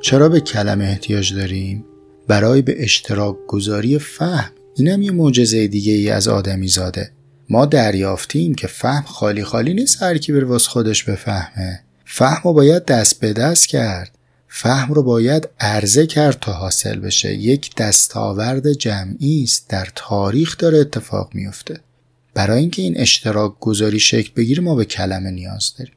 چرا 0.03 0.29
به 0.29 0.41
کلمه 0.41 0.85
احتیاج 0.85 1.35
داریم؟ 1.35 1.85
برای 2.29 2.63
به 2.63 2.83
اشتراک 2.83 3.37
گذاری 3.49 3.99
فهم. 3.99 4.51
اینم 4.77 5.03
یه 5.03 5.11
معجزه 5.11 5.67
دیگه 5.67 5.93
ای 5.93 6.11
از 6.11 6.29
آدمی 6.29 6.69
زاده. 6.69 7.11
ما 7.51 7.67
دریافتیم 7.67 8.55
که 8.55 8.67
فهم 8.67 9.03
خالی 9.03 9.45
خالی 9.45 9.75
نیست 9.75 10.03
هر 10.03 10.19
کی 10.19 10.33
بر 10.33 10.45
واس 10.45 10.67
خودش 10.67 11.05
بفهمه. 11.05 11.81
فهم 12.05 12.41
رو 12.45 12.53
باید 12.53 12.85
دست 12.85 13.21
به 13.21 13.33
دست 13.33 13.67
کرد. 13.67 14.19
فهم 14.49 14.95
رو 14.95 15.03
باید 15.03 15.49
عرضه 15.61 16.07
کرد 16.07 16.39
تا 16.41 16.53
حاصل 16.53 16.99
بشه. 17.01 17.35
یک 17.35 17.77
دستاورد 17.77 18.73
جمعی 18.73 19.43
است. 19.43 19.69
در 19.69 19.89
تاریخ 19.95 20.57
داره 20.59 20.79
اتفاق 20.79 21.31
میفته. 21.35 21.81
برای 22.35 22.61
اینکه 22.61 22.83
این 22.83 23.01
اشتراک 23.01 23.55
گذاری 23.61 24.01
شکل 24.01 24.31
بگیره 24.37 24.63
ما 24.63 24.75
به 24.75 24.85
کلمه 24.85 25.31
نیاز 25.31 25.75
داریم. 25.79 25.95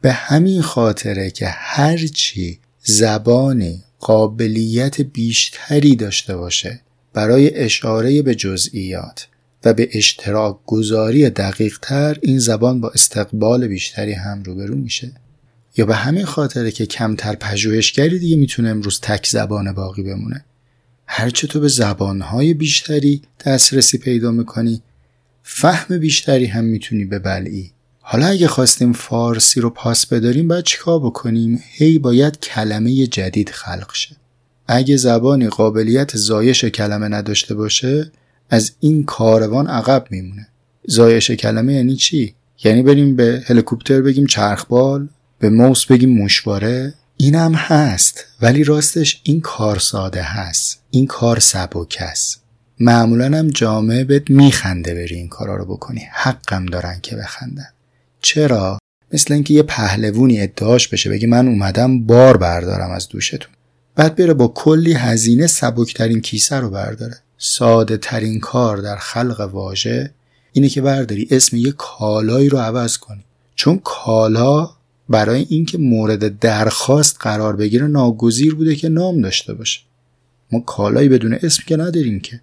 به 0.00 0.12
همین 0.12 0.62
خاطره 0.62 1.30
که 1.30 1.46
هرچی 1.48 2.58
زبانی 2.82 3.84
قابلیت 3.98 5.00
بیشتری 5.00 5.96
داشته 5.96 6.36
باشه 6.36 6.80
برای 7.12 7.56
اشاره 7.56 8.22
به 8.22 8.34
جزئیات 8.34 9.28
و 9.64 9.74
به 9.74 9.88
اشتراک 9.92 10.58
گذاری 10.66 11.30
دقیق 11.30 11.78
تر 11.82 12.18
این 12.22 12.38
زبان 12.38 12.80
با 12.80 12.90
استقبال 12.90 13.68
بیشتری 13.68 14.12
هم 14.12 14.42
روبرو 14.42 14.74
میشه. 14.74 15.12
یا 15.76 15.86
به 15.86 15.94
همین 15.94 16.24
خاطره 16.24 16.70
که 16.70 16.86
کمتر 16.86 17.34
پژوهشگری 17.34 18.18
دیگه 18.18 18.36
می‌تونه 18.36 18.68
امروز 18.68 19.00
تک 19.00 19.26
زبان 19.26 19.72
باقی 19.72 20.02
بمونه. 20.02 20.44
هرچه 21.06 21.46
تو 21.46 21.60
به 21.60 21.68
زبانهای 21.68 22.54
بیشتری 22.54 23.22
دسترسی 23.44 23.98
پیدا 23.98 24.30
می‌کنی 24.30 24.82
فهم 25.50 25.98
بیشتری 25.98 26.46
هم 26.46 26.64
می‌تونی 26.64 27.04
به 27.04 27.18
بلعی 27.18 27.70
حالا 28.00 28.26
اگه 28.26 28.48
خواستیم 28.48 28.92
فارسی 28.92 29.60
رو 29.60 29.70
پاس 29.70 30.06
بداریم 30.06 30.48
باید 30.48 30.64
چیکار 30.64 30.98
بکنیم؟ 31.00 31.62
هی 31.70 31.98
باید 31.98 32.40
کلمه 32.40 33.06
جدید 33.06 33.50
خلق 33.50 33.94
شه. 33.94 34.16
اگه 34.66 34.96
زبانی 34.96 35.48
قابلیت 35.48 36.16
زایش 36.16 36.64
کلمه 36.64 37.08
نداشته 37.08 37.54
باشه 37.54 38.12
از 38.50 38.72
این 38.80 39.04
کاروان 39.04 39.66
عقب 39.66 40.06
میمونه. 40.10 40.48
زایش 40.86 41.30
کلمه 41.30 41.74
یعنی 41.74 41.96
چی؟ 41.96 42.34
یعنی 42.64 42.82
بریم 42.82 43.16
به 43.16 43.42
هلیکوپتر 43.46 44.00
بگیم 44.00 44.26
چرخبال 44.26 45.08
به 45.38 45.50
موس 45.50 45.86
بگیم 45.86 46.18
موشواره؟ 46.18 46.94
اینم 47.16 47.54
هست 47.54 48.24
ولی 48.42 48.64
راستش 48.64 49.20
این 49.22 49.40
کار 49.40 49.78
ساده 49.78 50.22
هست. 50.22 50.82
این 50.90 51.06
کار 51.06 51.38
سبک 51.38 51.96
است 52.00 52.47
معمولا 52.80 53.38
هم 53.38 53.48
جامعه 53.48 54.04
بهت 54.04 54.30
میخنده 54.30 54.94
بری 54.94 55.14
این 55.14 55.28
کارا 55.28 55.56
رو 55.56 55.64
بکنی. 55.64 56.08
حقم 56.12 56.66
دارن 56.66 57.00
که 57.02 57.16
بخندن. 57.16 57.68
چرا؟ 58.20 58.78
مثل 59.12 59.34
اینکه 59.34 59.54
یه 59.54 59.62
پهلوونی 59.62 60.40
ادعاش 60.40 60.88
بشه 60.88 61.10
بگی 61.10 61.26
من 61.26 61.48
اومدم 61.48 62.06
بار 62.06 62.36
بردارم 62.36 62.90
از 62.90 63.08
دوشتون. 63.08 63.52
بعد 63.94 64.16
بره 64.16 64.34
با 64.34 64.48
کلی 64.48 64.92
هزینه 64.92 65.46
سبکترین 65.46 66.20
کیسه 66.20 66.56
رو 66.56 66.70
برداره. 66.70 67.16
ساده 67.38 67.96
ترین 67.96 68.40
کار 68.40 68.76
در 68.76 68.96
خلق 68.96 69.40
واژه 69.40 70.10
اینه 70.52 70.68
که 70.68 70.80
برداری 70.80 71.28
اسم 71.30 71.56
یه 71.56 71.72
کالایی 71.72 72.48
رو 72.48 72.58
عوض 72.58 72.98
کنی. 72.98 73.24
چون 73.54 73.80
کالا 73.84 74.70
برای 75.08 75.46
اینکه 75.48 75.78
مورد 75.78 76.38
درخواست 76.38 77.16
قرار 77.20 77.56
بگیره 77.56 77.86
ناگزیر 77.86 78.54
بوده 78.54 78.76
که 78.76 78.88
نام 78.88 79.20
داشته 79.20 79.54
باشه. 79.54 79.80
ما 80.52 80.60
کالایی 80.60 81.08
بدون 81.08 81.38
اسم 81.42 81.62
که 81.66 81.76
نداریم 81.76 82.20
که. 82.20 82.40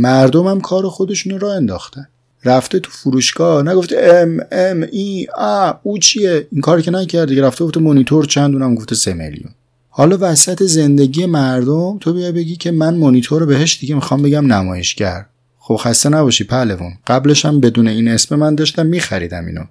مردم 0.00 0.46
هم 0.46 0.60
کار 0.60 0.88
خودشون 0.88 1.40
رو 1.40 1.48
انداختن. 1.48 2.08
رفته 2.44 2.80
تو 2.80 2.90
فروشگاه 2.90 3.62
نگفته 3.62 3.96
ام 4.02 4.40
ام 4.52 4.88
ای 4.92 5.26
آ 5.36 5.72
او 5.82 5.98
چیه؟ 5.98 6.46
این 6.52 6.60
کار 6.60 6.80
که 6.80 6.90
نکرده 6.90 7.26
دیگه 7.26 7.42
رفته 7.42 7.64
گفته 7.64 7.80
مونیتور 7.80 8.24
چند 8.24 8.54
اونم 8.54 8.74
گفته 8.74 8.94
سه 8.94 9.14
میلیون. 9.14 9.50
حالا 9.88 10.18
وسط 10.20 10.62
زندگی 10.62 11.26
مردم 11.26 11.98
تو 11.98 12.12
بیا 12.12 12.32
بگی 12.32 12.56
که 12.56 12.70
من 12.70 12.94
مونیتور 12.94 13.40
رو 13.40 13.46
بهش 13.46 13.78
دیگه 13.80 13.94
می‌خوام 13.94 14.22
بگم 14.22 14.52
نمایشگر. 14.52 15.26
خب 15.58 15.76
خسته 15.76 16.08
نباشی 16.08 16.44
پهلوان. 16.44 16.92
قبلش 17.06 17.44
هم 17.44 17.60
بدون 17.60 17.88
این 17.88 18.08
اسم 18.08 18.36
من 18.36 18.54
داشتم 18.54 18.86
میخریدم 18.86 19.46
اینو. 19.46 19.64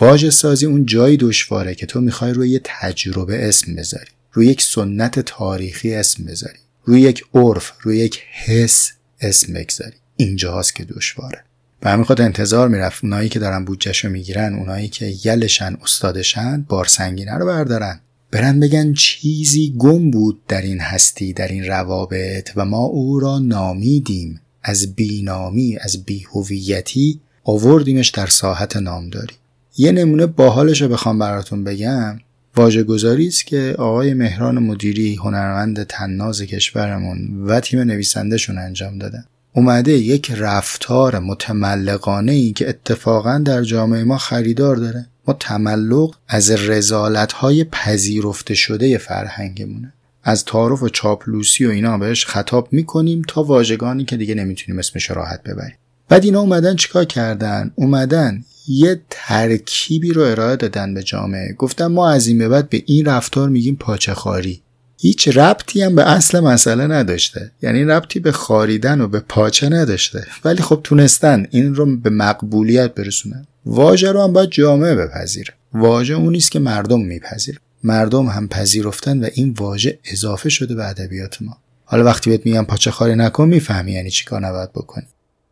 واژه 0.00 0.30
سازی 0.30 0.66
اون 0.66 0.86
جایی 0.86 1.16
دشواره 1.16 1.74
که 1.74 1.86
تو 1.86 2.00
می‌خوای 2.00 2.32
روی 2.32 2.48
یه 2.48 2.60
تجربه 2.64 3.48
اسم 3.48 3.76
بذاری. 3.76 4.10
روی 4.32 4.46
یک 4.46 4.62
سنت 4.62 5.20
تاریخی 5.20 5.94
اسم 5.94 6.24
بذاری. 6.24 6.58
روی 6.84 7.00
یک 7.00 7.24
عرف 7.34 7.72
روی 7.82 7.98
یک 7.98 8.22
حس. 8.44 8.92
اسم 9.20 9.52
بگذاری. 9.52 9.96
اینجاست 10.16 10.74
که 10.74 10.84
دشواره. 10.84 11.44
به 11.80 11.90
همین 11.90 12.04
خاطر 12.04 12.22
انتظار 12.22 12.68
می‌رفت 12.68 13.04
اونایی 13.04 13.28
که 13.28 13.38
دارن 13.38 13.64
بودجهشو 13.64 14.08
می‌گیرن 14.08 14.54
اونایی 14.54 14.88
که 14.88 15.14
یلشن 15.24 15.76
استادشن 15.82 16.66
بار 16.68 16.84
سنگینه 16.84 17.34
رو 17.34 17.46
بردارن. 17.46 18.00
برن 18.30 18.60
بگن 18.60 18.94
چیزی 18.94 19.74
گم 19.78 20.10
بود 20.10 20.46
در 20.48 20.62
این 20.62 20.80
هستی 20.80 21.32
در 21.32 21.48
این 21.48 21.64
روابط 21.64 22.50
و 22.56 22.64
ما 22.64 22.84
او 22.84 23.20
را 23.20 23.38
نامیدیم. 23.38 24.40
از 24.62 24.94
بینامی 24.94 25.78
از 25.80 26.04
بیهویتی 26.04 27.20
آوردیمش 27.44 28.08
در 28.08 28.26
ساحت 28.26 28.76
نامداری. 28.76 29.34
یه 29.76 29.92
نمونه 29.92 30.26
باحالش 30.26 30.82
رو 30.82 30.88
بخوام 30.88 31.18
براتون 31.18 31.64
بگم. 31.64 32.18
واژه 32.60 32.82
گذاری 32.82 33.26
است 33.26 33.46
که 33.46 33.74
آقای 33.78 34.14
مهران 34.14 34.58
مدیری 34.58 35.14
هنرمند 35.14 35.82
تناز 35.82 36.42
کشورمون 36.42 37.44
و 37.46 37.60
تیم 37.60 37.80
نویسندهشون 37.80 38.58
انجام 38.58 38.98
دادن. 38.98 39.24
اومده 39.52 39.92
یک 39.92 40.32
رفتار 40.36 41.18
متملقانه 41.18 42.32
ای 42.32 42.52
که 42.52 42.68
اتفاقا 42.68 43.38
در 43.38 43.62
جامعه 43.62 44.04
ما 44.04 44.18
خریدار 44.18 44.76
داره. 44.76 45.06
ما 45.26 45.36
تملق 45.40 46.16
از 46.28 46.50
رزالت 46.50 47.32
های 47.32 47.64
پذیرفته 47.64 48.54
شده 48.54 48.98
فرهنگمونه. 48.98 49.92
از 50.24 50.44
تعارف 50.44 50.82
و 50.82 50.88
چاپلوسی 50.88 51.66
و 51.66 51.70
اینا 51.70 51.98
بهش 51.98 52.26
خطاب 52.26 52.68
می‌کنیم 52.72 53.22
تا 53.28 53.42
واژگانی 53.42 54.04
که 54.04 54.16
دیگه 54.16 54.34
نمی‌تونیم 54.34 54.78
اسمش 54.78 55.10
راحت 55.10 55.42
ببریم. 55.42 55.76
بعد 56.10 56.24
اینا 56.24 56.40
اومدن 56.40 56.76
چیکار 56.76 57.04
کردن؟ 57.04 57.72
اومدن 57.74 58.44
یه 58.68 59.00
ترکیبی 59.10 60.12
رو 60.12 60.22
ارائه 60.22 60.56
دادن 60.56 60.94
به 60.94 61.02
جامعه. 61.02 61.52
گفتن 61.52 61.86
ما 61.86 62.10
از 62.10 62.26
این 62.26 62.38
به 62.38 62.48
بعد 62.48 62.68
به 62.68 62.82
این 62.86 63.06
رفتار 63.06 63.48
میگیم 63.48 63.76
پاچه 63.76 64.14
خاری 64.14 64.62
هیچ 64.98 65.28
ربطی 65.28 65.82
هم 65.82 65.94
به 65.94 66.10
اصل 66.10 66.40
مسئله 66.40 66.86
نداشته. 66.86 67.50
یعنی 67.62 67.84
ربطی 67.84 68.20
به 68.20 68.32
خاریدن 68.32 69.00
و 69.00 69.08
به 69.08 69.20
پاچه 69.20 69.68
نداشته. 69.68 70.26
ولی 70.44 70.62
خب 70.62 70.80
تونستن 70.84 71.46
این 71.50 71.74
رو 71.74 71.96
به 71.96 72.10
مقبولیت 72.10 72.94
برسونن. 72.94 73.46
واژه 73.66 74.12
رو 74.12 74.22
هم 74.22 74.32
باید 74.32 74.50
جامعه 74.50 74.94
بپذیره. 74.94 75.54
واژه 75.74 76.14
اون 76.14 76.32
نیست 76.32 76.50
که 76.50 76.58
مردم 76.58 77.00
میپذیره. 77.00 77.58
مردم 77.84 78.26
هم 78.26 78.48
پذیرفتن 78.48 79.24
و 79.24 79.28
این 79.34 79.54
واژه 79.58 79.98
اضافه 80.04 80.48
شده 80.48 80.74
به 80.74 80.88
ادبیات 80.88 81.42
ما. 81.42 81.58
حالا 81.84 82.04
وقتی 82.04 82.30
بهت 82.30 82.46
میگم 82.46 82.64
پاچه 82.64 82.90
خاری 82.90 83.14
نکن 83.14 83.48
می‌فهمی 83.48 83.92
یعنی 83.92 84.10
چیکار 84.10 84.46
نباید 84.46 84.72
بکنی. 84.72 85.06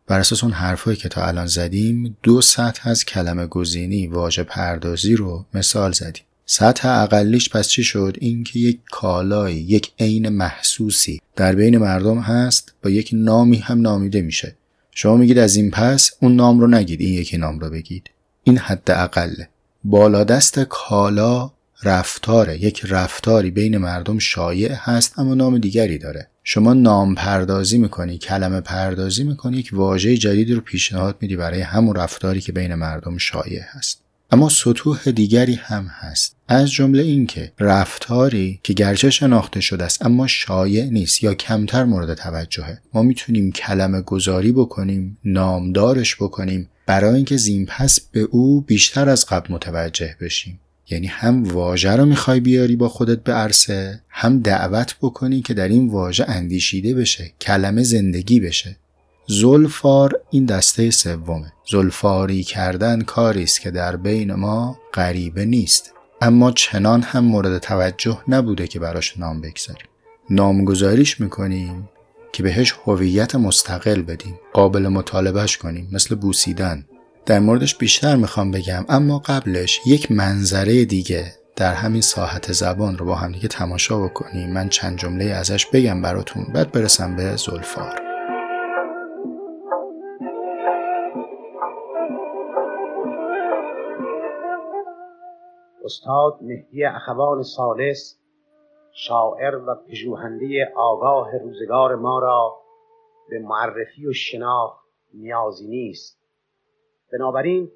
بر 0.09 0.19
اساس 0.19 0.43
اون 0.43 0.53
حرفایی 0.53 0.97
که 0.97 1.09
تا 1.09 1.25
الان 1.25 1.47
زدیم 1.47 2.17
دو 2.23 2.41
سطح 2.41 2.89
از 2.89 3.05
کلمه 3.05 3.47
گزینی 3.47 4.07
واژه 4.07 4.43
پردازی 4.43 5.15
رو 5.15 5.45
مثال 5.53 5.91
زدیم. 5.91 6.23
سطح 6.45 6.87
اقلیش 6.87 7.49
پس 7.49 7.67
چی 7.67 7.83
شد؟ 7.83 8.17
اینکه 8.19 8.59
یک 8.59 8.79
کالایی 8.91 9.57
یک 9.57 9.91
عین 9.99 10.29
محسوسی 10.29 11.21
در 11.35 11.55
بین 11.55 11.77
مردم 11.77 12.19
هست 12.19 12.73
با 12.83 12.89
یک 12.89 13.09
نامی 13.13 13.57
هم 13.57 13.81
نامیده 13.81 14.21
میشه. 14.21 14.55
شما 14.91 15.17
میگید 15.17 15.37
از 15.37 15.55
این 15.55 15.71
پس 15.71 16.11
اون 16.21 16.35
نام 16.35 16.59
رو 16.59 16.67
نگید 16.67 17.01
این 17.01 17.13
یکی 17.13 17.37
نام 17.37 17.59
رو 17.59 17.69
بگید. 17.69 18.09
این 18.43 18.57
حد 18.57 18.91
اقله 18.91 19.49
بالا 19.83 20.23
دست 20.23 20.59
کالا 20.59 21.51
رفتاره 21.83 22.63
یک 22.63 22.85
رفتاری 22.85 23.51
بین 23.51 23.77
مردم 23.77 24.19
شایع 24.19 24.71
هست 24.71 25.19
اما 25.19 25.33
نام 25.33 25.57
دیگری 25.57 25.97
داره. 25.97 26.27
شما 26.43 26.73
نام 26.73 27.15
پردازی 27.15 27.77
می‌کنی 27.77 28.17
کلمه 28.17 28.61
پردازی 28.61 29.23
می‌کنی 29.23 29.57
یک 29.57 29.69
واژه 29.73 30.17
جدیدی 30.17 30.53
رو 30.53 30.61
پیشنهاد 30.61 31.17
میدی 31.21 31.35
برای 31.35 31.61
همون 31.61 31.95
رفتاری 31.95 32.41
که 32.41 32.51
بین 32.51 32.75
مردم 32.75 33.17
شایع 33.17 33.61
هست. 33.69 34.01
اما 34.31 34.49
سطوح 34.49 35.11
دیگری 35.11 35.53
هم 35.53 35.85
هست. 35.85 36.35
از 36.47 36.71
جمله 36.71 37.03
اینکه 37.03 37.51
رفتاری 37.59 38.59
که 38.63 38.73
گرچه 38.73 39.09
شناخته 39.09 39.61
شده 39.61 39.83
است 39.83 40.05
اما 40.05 40.27
شایع 40.27 40.85
نیست 40.85 41.23
یا 41.23 41.33
کمتر 41.33 41.83
مورد 41.83 42.13
توجهه. 42.13 42.81
ما 42.93 43.03
می‌تونیم 43.03 43.51
کلمه 43.51 44.01
گذاری 44.01 44.51
بکنیم 44.51 45.17
نامدارش 45.25 46.15
بکنیم 46.15 46.69
برای 46.85 47.15
اینکه 47.15 47.37
زین 47.37 47.65
پس 47.65 47.99
به 47.99 48.19
او 48.19 48.61
بیشتر 48.61 49.09
از 49.09 49.25
قبل 49.25 49.53
متوجه 49.53 50.15
بشیم. 50.21 50.59
یعنی 50.89 51.07
هم 51.07 51.43
واژه 51.43 51.91
رو 51.91 52.05
می‌خوای 52.05 52.39
بیاری 52.39 52.75
با 52.75 52.89
خودت 52.89 53.23
به 53.23 53.33
عرصه 53.33 54.01
هم 54.09 54.39
دعوت 54.39 54.95
بکنی 55.01 55.41
که 55.41 55.53
در 55.53 55.67
این 55.67 55.89
واژه 55.89 56.25
اندیشیده 56.27 56.93
بشه 56.93 57.31
کلمه 57.41 57.83
زندگی 57.83 58.39
بشه. 58.39 58.77
زلفار 59.27 60.21
این 60.29 60.45
دسته 60.45 60.91
سومه. 60.91 61.53
زلفاری 61.71 62.43
کردن 62.43 63.01
کاری 63.01 63.43
است 63.43 63.61
که 63.61 63.71
در 63.71 63.95
بین 63.95 64.33
ما 64.33 64.79
غریبه 64.93 65.45
نیست. 65.45 65.93
اما 66.21 66.51
چنان 66.51 67.01
هم 67.01 67.25
مورد 67.25 67.57
توجه 67.57 68.19
نبوده 68.27 68.67
که 68.67 68.79
براش 68.79 69.17
نام 69.17 69.41
بگذاریم. 69.41 69.87
نامگذاریش 70.29 71.21
می‌کنیم 71.21 71.89
که 72.31 72.43
بهش 72.43 72.75
هویت 72.85 73.35
مستقل 73.35 74.01
بدیم. 74.01 74.39
قابل 74.53 74.87
مطالبهش 74.87 75.57
کنیم. 75.57 75.89
مثل 75.91 76.15
بوسیدن. 76.15 76.85
در 77.29 77.39
موردش 77.39 77.75
بیشتر 77.75 78.15
می‌خوام 78.15 78.51
بگم 78.51 78.85
اما 78.89 79.19
قبلش 79.25 79.81
یک 79.87 80.11
منظره 80.11 80.85
دیگه 80.85 81.23
در 81.55 81.73
همین 81.73 82.01
ساحت 82.01 82.51
زبان 82.51 82.97
رو 82.97 83.05
با 83.05 83.15
هم 83.15 83.31
دیگه 83.31 83.47
تماشا 83.47 83.99
بکنیم. 83.99 84.53
من 84.53 84.69
چند 84.69 84.97
جمله 84.97 85.25
ازش 85.25 85.65
بگم 85.65 86.01
براتون 86.01 86.43
بعد 86.53 86.71
برسم 86.71 87.15
به 87.15 87.35
زلفار. 87.35 87.99
استاد 95.85 96.39
مهدی 96.41 96.85
اخوان 96.85 97.43
سالس 97.43 98.19
شاعر 98.91 99.55
و 99.55 99.75
پژوهنده 99.89 100.71
آگاه 100.75 101.37
روزگار 101.37 101.95
ما 101.95 102.19
را 102.19 102.55
به 103.29 103.39
معرفی 103.39 104.07
و 104.07 104.13
شناخت 104.13 104.85
نیازی 105.13 105.67
نیست. 105.67 106.18
بنابراین 107.13 107.71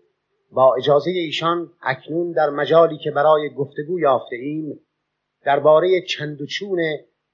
با 0.51 0.75
اجازه 0.75 1.09
ایشان 1.09 1.71
اکنون 1.81 2.31
در 2.31 2.49
مجالی 2.49 2.97
که 2.97 3.11
برای 3.11 3.49
گفتگو 3.49 3.99
یافته 3.99 4.35
ایم 4.35 4.79
درباره 5.45 6.01
چند 6.09 6.41
و 6.41 6.45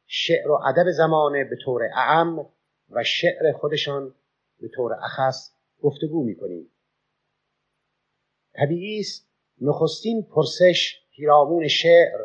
شعر 0.05 0.51
و 0.51 0.59
ادب 0.67 0.91
زمانه 0.91 1.43
به 1.43 1.55
طور 1.65 1.81
اعم 1.95 2.39
و 2.89 3.03
شعر 3.03 3.51
خودشان 3.51 4.15
به 4.59 4.67
طور 4.75 4.93
اخص 4.93 5.51
گفتگو 5.81 6.23
می‌کنیم. 6.23 6.71
طبیعی 8.53 8.99
است 8.99 9.29
نخستین 9.61 10.23
پرسش 10.23 10.99
پیرامون 11.15 11.67
شعر 11.67 12.19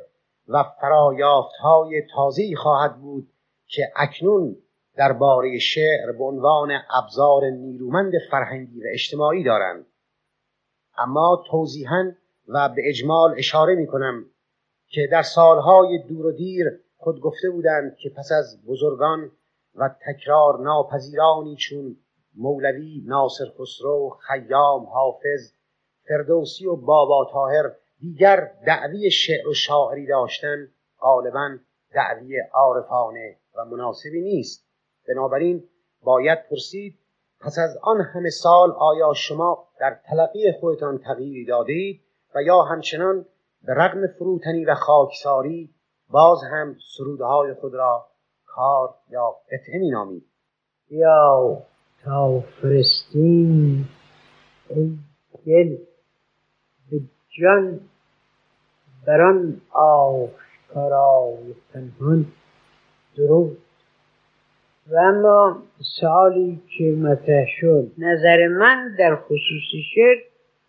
و 0.48 0.64
فرایافت 0.80 1.54
های 1.54 2.02
تازه‌ای 2.14 2.56
خواهد 2.56 3.00
بود 3.00 3.28
که 3.66 3.92
اکنون 3.96 4.56
درباره 4.96 5.58
شعر 5.58 6.12
به 6.12 6.24
عنوان 6.24 6.70
ابزار 6.90 7.44
نیرومند 7.44 8.12
فرهنگی 8.30 8.80
و 8.80 8.84
اجتماعی 8.92 9.44
دارند 9.44 9.86
اما 10.98 11.44
توضیحا 11.50 12.12
و 12.48 12.68
به 12.68 12.82
اجمال 12.88 13.34
اشاره 13.38 13.74
می 13.74 13.86
کنم 13.86 14.24
که 14.88 15.08
در 15.12 15.22
سالهای 15.22 15.98
دور 16.08 16.26
و 16.26 16.32
دیر 16.32 16.80
خود 16.96 17.20
گفته 17.20 17.50
بودند 17.50 17.96
که 17.96 18.10
پس 18.10 18.32
از 18.32 18.66
بزرگان 18.66 19.30
و 19.74 19.90
تکرار 20.06 20.60
ناپذیرانی 20.60 21.56
چون 21.56 21.96
مولوی 22.36 23.02
ناصر 23.06 23.44
خسرو 23.58 24.18
خیام 24.20 24.84
حافظ 24.84 25.52
فردوسی 26.08 26.66
و 26.66 26.76
بابا 26.76 27.28
تاهر 27.32 27.72
دیگر 28.00 28.50
دعوی 28.66 29.10
شعر 29.10 29.48
و 29.48 29.54
شاعری 29.54 30.06
داشتن 30.06 30.68
غالبا 31.00 31.56
دعوی 31.94 32.40
عارفانه 32.54 33.36
و 33.56 33.64
مناسبی 33.64 34.20
نیست. 34.20 34.64
بنابراین 35.08 35.64
باید 36.02 36.38
پرسید 36.50 36.98
پس 37.40 37.58
از 37.58 37.78
آن 37.82 38.00
همه 38.00 38.30
سال 38.30 38.70
آیا 38.70 39.12
شما 39.14 39.68
در 39.80 40.00
تلقی 40.10 40.52
خودتان 40.60 40.98
تغییری 40.98 41.44
دادید 41.44 42.00
و 42.34 42.42
یا 42.42 42.62
همچنان 42.62 43.26
به 43.62 43.74
رغم 43.74 44.06
فروتنی 44.06 44.64
و 44.64 44.74
خاکساری 44.74 45.74
باز 46.10 46.38
هم 46.50 46.76
سرودهای 46.96 47.54
خود 47.54 47.74
را 47.74 48.06
کار 48.46 48.94
یا 49.10 49.36
قطعه 49.52 49.78
می 49.78 49.90
نامید 49.90 50.24
یا 50.90 51.62
تا 52.04 52.40
فرستین 52.40 53.84
ای 54.68 54.98
دل 55.46 55.76
به 56.90 57.00
جان 57.40 57.80
بران 59.06 59.60
آشکارای 59.70 61.54
پنهان 61.72 62.32
درود 63.16 63.63
و 64.90 64.96
اما 64.96 65.62
سوالی 66.00 66.60
که 66.78 66.84
مطرح 66.84 67.46
شد. 67.60 67.90
نظر 67.98 68.48
من 68.48 68.94
در 68.98 69.16
خصوص 69.16 69.84
شعر 69.94 70.16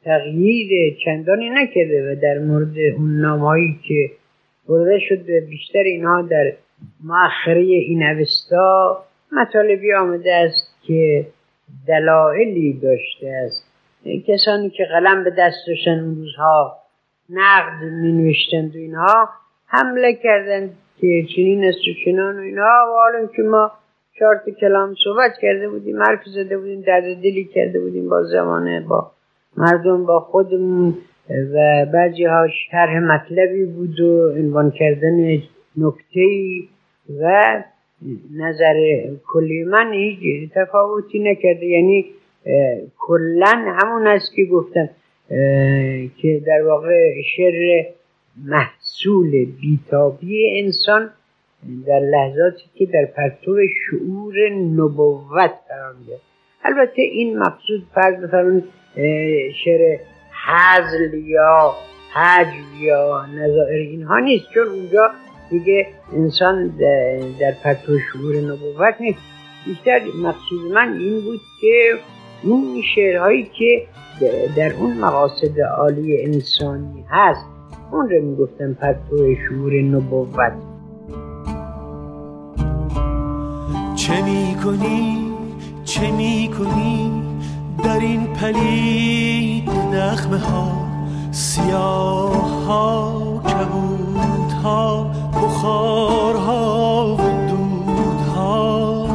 تغییر 0.04 0.98
چندانی 1.06 1.50
نکرده 1.50 2.12
و 2.12 2.16
در 2.22 2.40
مورد 2.40 2.78
اون 2.98 3.22
نامهایی 3.22 3.80
که 3.88 4.12
برده 4.68 5.00
شد 5.00 5.26
بیشتر 5.50 5.80
اینها 5.80 6.22
در 6.22 6.54
مؤخره 7.04 7.62
این 7.62 8.04
اوستا 8.04 9.04
مطالبی 9.32 9.94
آمده 9.94 10.34
است 10.34 10.76
که 10.88 11.28
دلایلی 11.88 12.74
داشته 12.74 13.30
است. 13.30 13.72
کسانی 14.28 14.70
که 14.70 14.86
قلم 14.86 15.24
به 15.24 15.30
دست 15.30 15.68
داشتن 15.68 16.00
اون 16.00 16.16
روزها 16.16 16.78
نقد 17.30 17.84
می 17.84 18.12
نوشتند 18.12 18.76
و 18.76 18.80
اینها 18.80 19.30
حمله 19.68 20.14
کردند 20.14 20.78
که 21.02 21.26
چنین 21.36 21.64
است 21.64 21.78
و 21.78 22.06
چنان 22.06 22.38
و 22.38 22.42
اینها. 22.42 22.86
و 22.88 22.96
حالا 22.96 23.28
که 23.36 23.42
ما 23.42 23.72
چهار 24.20 24.42
کلام 24.62 24.96
صحبت 25.04 25.32
کرده 25.42 25.70
بودیم 25.70 26.04
حرف 26.04 26.20
زده 26.26 26.58
بودیم 26.58 26.82
درد 26.82 27.04
دلی 27.04 27.44
کرده 27.44 27.80
بودیم 27.80 28.10
با 28.10 28.24
زمانه 28.24 28.86
با 28.90 29.12
مردم 29.58 30.06
با 30.06 30.20
خودمون 30.20 30.98
و 31.30 31.86
بعضی 31.94 32.24
ها 32.24 32.48
شرح 32.48 33.00
مطلبی 33.00 33.66
بود 33.66 34.00
و 34.00 34.30
عنوان 34.30 34.72
کردن 34.72 35.42
نکته 35.78 36.22
و 37.22 37.64
نظر 38.36 39.04
کلی 39.28 39.64
من 39.64 39.94
هیچ 39.94 40.52
تفاوتی 40.54 41.20
نکرده. 41.20 41.66
یعنی 41.66 42.06
کلا 43.00 43.76
همون 43.82 44.08
است 44.08 44.36
که 44.36 44.46
گفتم 44.46 44.90
که 46.22 46.42
در 46.46 46.62
واقع 46.62 47.22
شر 47.38 47.86
محصول 48.46 49.46
بیتابی 49.62 50.60
انسان 50.60 51.10
در 51.88 52.00
لحظاتی 52.00 52.64
که 52.76 52.86
در 52.86 53.06
پرتو 53.06 53.58
شعور 53.68 54.50
نبوت 54.50 55.52
قرار 55.70 55.94
میده 56.00 56.20
البته 56.64 57.02
این 57.02 57.40
مقصود 57.40 57.88
فرض 57.96 58.24
بفرمایید 58.24 58.64
شعر 59.66 59.98
حزل 60.48 61.14
یا 61.14 61.74
حجب 62.14 62.82
یا 62.82 63.26
نظائر 63.26 63.80
اینها 63.80 64.20
نیست 64.20 64.46
چون 64.54 64.68
اونجا 64.68 65.12
دیگه 65.50 65.88
انسان 66.14 66.68
در 67.40 67.54
پرتو 67.64 68.00
شعور 68.00 68.36
نبوت 68.36 68.96
نیست. 69.00 69.20
بیشتر 69.66 70.00
مقصود 70.24 70.72
من 70.74 70.98
این 71.00 71.22
بود 71.22 71.40
که 71.62 71.94
اون 72.44 72.82
شعرهایی 72.96 73.44
که 73.44 73.88
در 74.58 74.74
اون 74.74 74.98
مقاصد 74.98 75.60
عالی 75.78 76.24
انسانی 76.24 77.06
هست 77.10 77.46
اون 77.92 78.10
رو 78.10 78.22
می‌گفتم 78.22 78.74
پرتو 78.74 79.36
شعور 79.36 79.82
نبوت. 79.82 80.75
چه 84.16 84.22
می‌کنی؟ 84.22 85.28
چه 85.86 86.12
می‌کنی؟ 86.12 87.12
در 87.84 88.00
این 88.00 88.24
پلید 88.28 89.70
دخمه 89.70 90.38
ها 90.40 90.72
سیاه 91.32 92.64
ها 92.66 93.42
کبود 93.48 94.52
ها 94.64 95.04
بخار 95.34 96.36
ها 96.36 97.16
و 97.16 97.48
دود 97.50 98.22
ها 98.36 99.08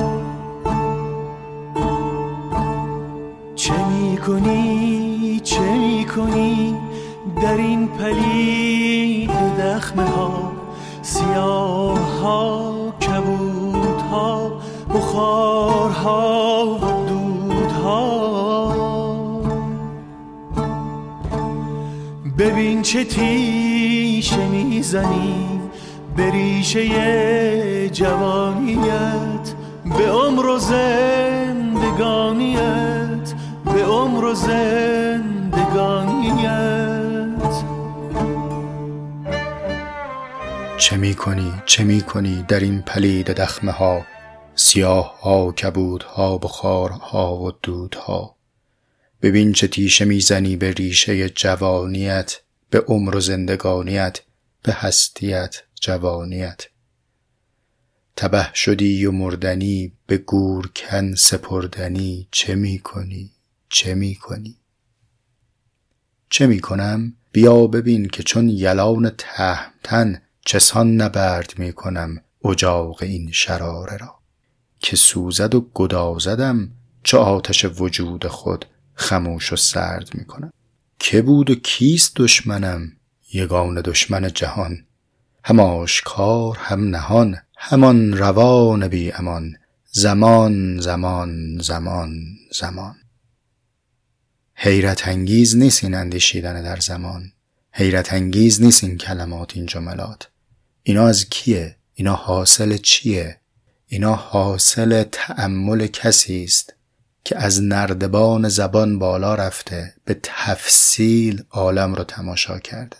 چه 3.54 3.74
می‌کنی؟ 3.86 5.40
چه 5.44 5.78
می‌کنی؟ 5.78 6.76
در 7.42 7.56
این 7.56 7.88
پلید 7.88 9.30
دخمه 9.60 10.04
ها 10.04 10.52
سیاه 11.02 12.20
ها 12.22 12.79
ها 14.90 14.98
بخار 14.98 15.90
ها 15.90 16.78
و 16.82 17.08
دود 17.08 17.72
ها 17.72 18.70
ببین 22.38 22.82
چه 22.82 23.04
تیشه 23.04 24.48
می‌زنی 24.48 25.60
به 26.16 26.30
ریشه 26.30 27.90
جوانیت 27.90 29.54
به 29.98 30.10
عمر 30.10 30.46
و 30.46 30.58
زندگانیت 30.58 31.90
به 33.64 33.84
عمر 33.84 34.24
و 34.24 34.34
زندگانیت. 34.34 35.10
چه 40.76 40.96
می 40.96 41.14
کنی 41.14 41.52
چه 41.66 41.84
می 41.84 42.00
کنی 42.00 42.44
در 42.48 42.60
این 42.60 42.82
پلید 42.82 43.30
دخمه 43.30 43.72
ها 43.72 44.00
سیاه 44.62 45.20
ها 45.20 45.52
کبود 45.52 46.02
ها 46.02 46.38
بخار 46.38 46.90
ها 46.90 47.36
و 47.36 47.50
دود 47.50 47.94
ها 47.94 48.36
ببین 49.22 49.52
چه 49.52 49.68
تیشه 49.68 50.04
می‌زنی 50.04 50.56
به 50.56 50.72
ریشه 50.72 51.28
جوانیت 51.28 52.40
به 52.70 52.80
عمر 52.80 53.16
و 53.16 53.20
زندگانیت 53.20 54.20
به 54.62 54.72
هستیت 54.72 55.56
جوانیت. 55.80 56.66
تبه 58.16 58.50
شدی 58.54 59.06
و 59.06 59.12
مردنی 59.12 59.92
به 60.06 60.18
گورکن 60.18 61.14
سپردنی. 61.14 62.28
چه 62.30 62.54
می 62.54 62.78
کنی 62.78 63.30
چه 63.68 63.94
می 63.94 64.14
کنی 64.14 64.56
چه 66.30 66.46
می 66.46 66.60
کنم 66.60 67.16
بیا 67.32 67.66
ببین 67.66 68.08
که 68.08 68.22
چون 68.22 68.48
یلان 68.48 69.10
تهمتن 69.18 70.22
چسان 70.44 70.96
نبرد 70.96 71.54
می 71.58 71.72
کنم 71.72 72.24
اجاق 72.44 73.02
این 73.02 73.32
شراره 73.32 73.96
را. 73.96 74.19
که 74.80 74.96
سوزد 74.96 75.54
و 75.54 75.66
گدازدم 75.74 76.70
چه 77.02 77.18
آتش 77.18 77.64
وجود 77.64 78.26
خود 78.26 78.64
خموش 78.94 79.52
و 79.52 79.56
سرد 79.56 80.14
می 80.14 80.24
کنم 80.24 80.52
که 80.98 81.22
بود 81.22 81.50
و 81.50 81.54
کیست 81.54 82.16
دشمنم؟ 82.16 82.92
یگان 83.32 83.80
دشمن 83.80 84.32
جهان. 84.32 84.84
هم 85.44 85.60
آشکار 85.60 86.56
هم 86.56 86.88
نهان. 86.88 87.36
همان 87.56 88.16
روان 88.16 88.88
بی 88.88 89.12
امان. 89.12 89.56
زمان 89.92 90.80
زمان 90.80 91.58
زمان 91.58 92.10
زمان. 92.52 92.94
حیرت 94.54 95.08
انگیز 95.08 95.56
نیست 95.56 95.84
این 95.84 95.94
اندیشیدن 95.94 96.62
در 96.62 96.76
زمان. 96.76 97.32
حیرت 97.72 98.12
انگیز 98.12 98.62
نیست 98.62 98.84
این 98.84 98.98
کلمات 98.98 99.56
این 99.56 99.66
جملات. 99.66 100.28
اینا 100.82 101.06
از 101.06 101.28
کیه؟ 101.28 101.76
اینا 101.94 102.14
حاصل 102.14 102.76
چیه؟ 102.76 103.39
اینا 103.92 104.14
حاصل 104.14 105.04
تأمل 105.12 105.86
کسی 105.86 106.44
است 106.44 106.74
که 107.24 107.38
از 107.38 107.62
نردبان 107.62 108.48
زبان 108.48 108.98
بالا 108.98 109.34
رفته 109.34 109.94
به 110.04 110.16
تفصیل 110.22 111.42
عالم 111.50 111.94
رو 111.94 112.04
تماشا 112.04 112.58
کرده. 112.58 112.96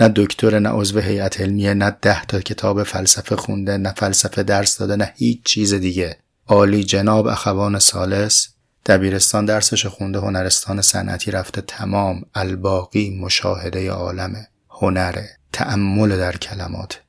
نه 0.00 0.12
دکتر 0.16 0.58
نه 0.58 0.68
عضو 0.68 1.00
هیئت 1.00 1.40
علمیه 1.40 1.74
نه 1.74 1.96
ده 2.02 2.24
تا 2.24 2.40
کتاب 2.40 2.82
فلسفه 2.82 3.36
خونده 3.36 3.76
نه 3.76 3.92
فلسفه 3.92 4.42
درس 4.42 4.78
داده 4.78 4.96
نه 4.96 5.12
هیچ 5.16 5.42
چیز 5.44 5.74
دیگه. 5.74 6.16
عالی 6.46 6.84
جناب 6.84 7.26
اخوان 7.26 7.78
سالس 7.78 8.48
دبیرستان 8.86 9.44
درسش 9.44 9.86
خونده 9.86 10.18
هنرستان 10.18 10.82
صنعتی 10.82 11.30
رفته 11.30 11.60
تمام 11.60 12.22
الباقی 12.34 13.18
مشاهده 13.20 13.90
عالمه 13.90 14.48
هنره. 14.70 15.30
تأمل 15.52 16.16
در 16.16 16.36
کلمات. 16.36 17.01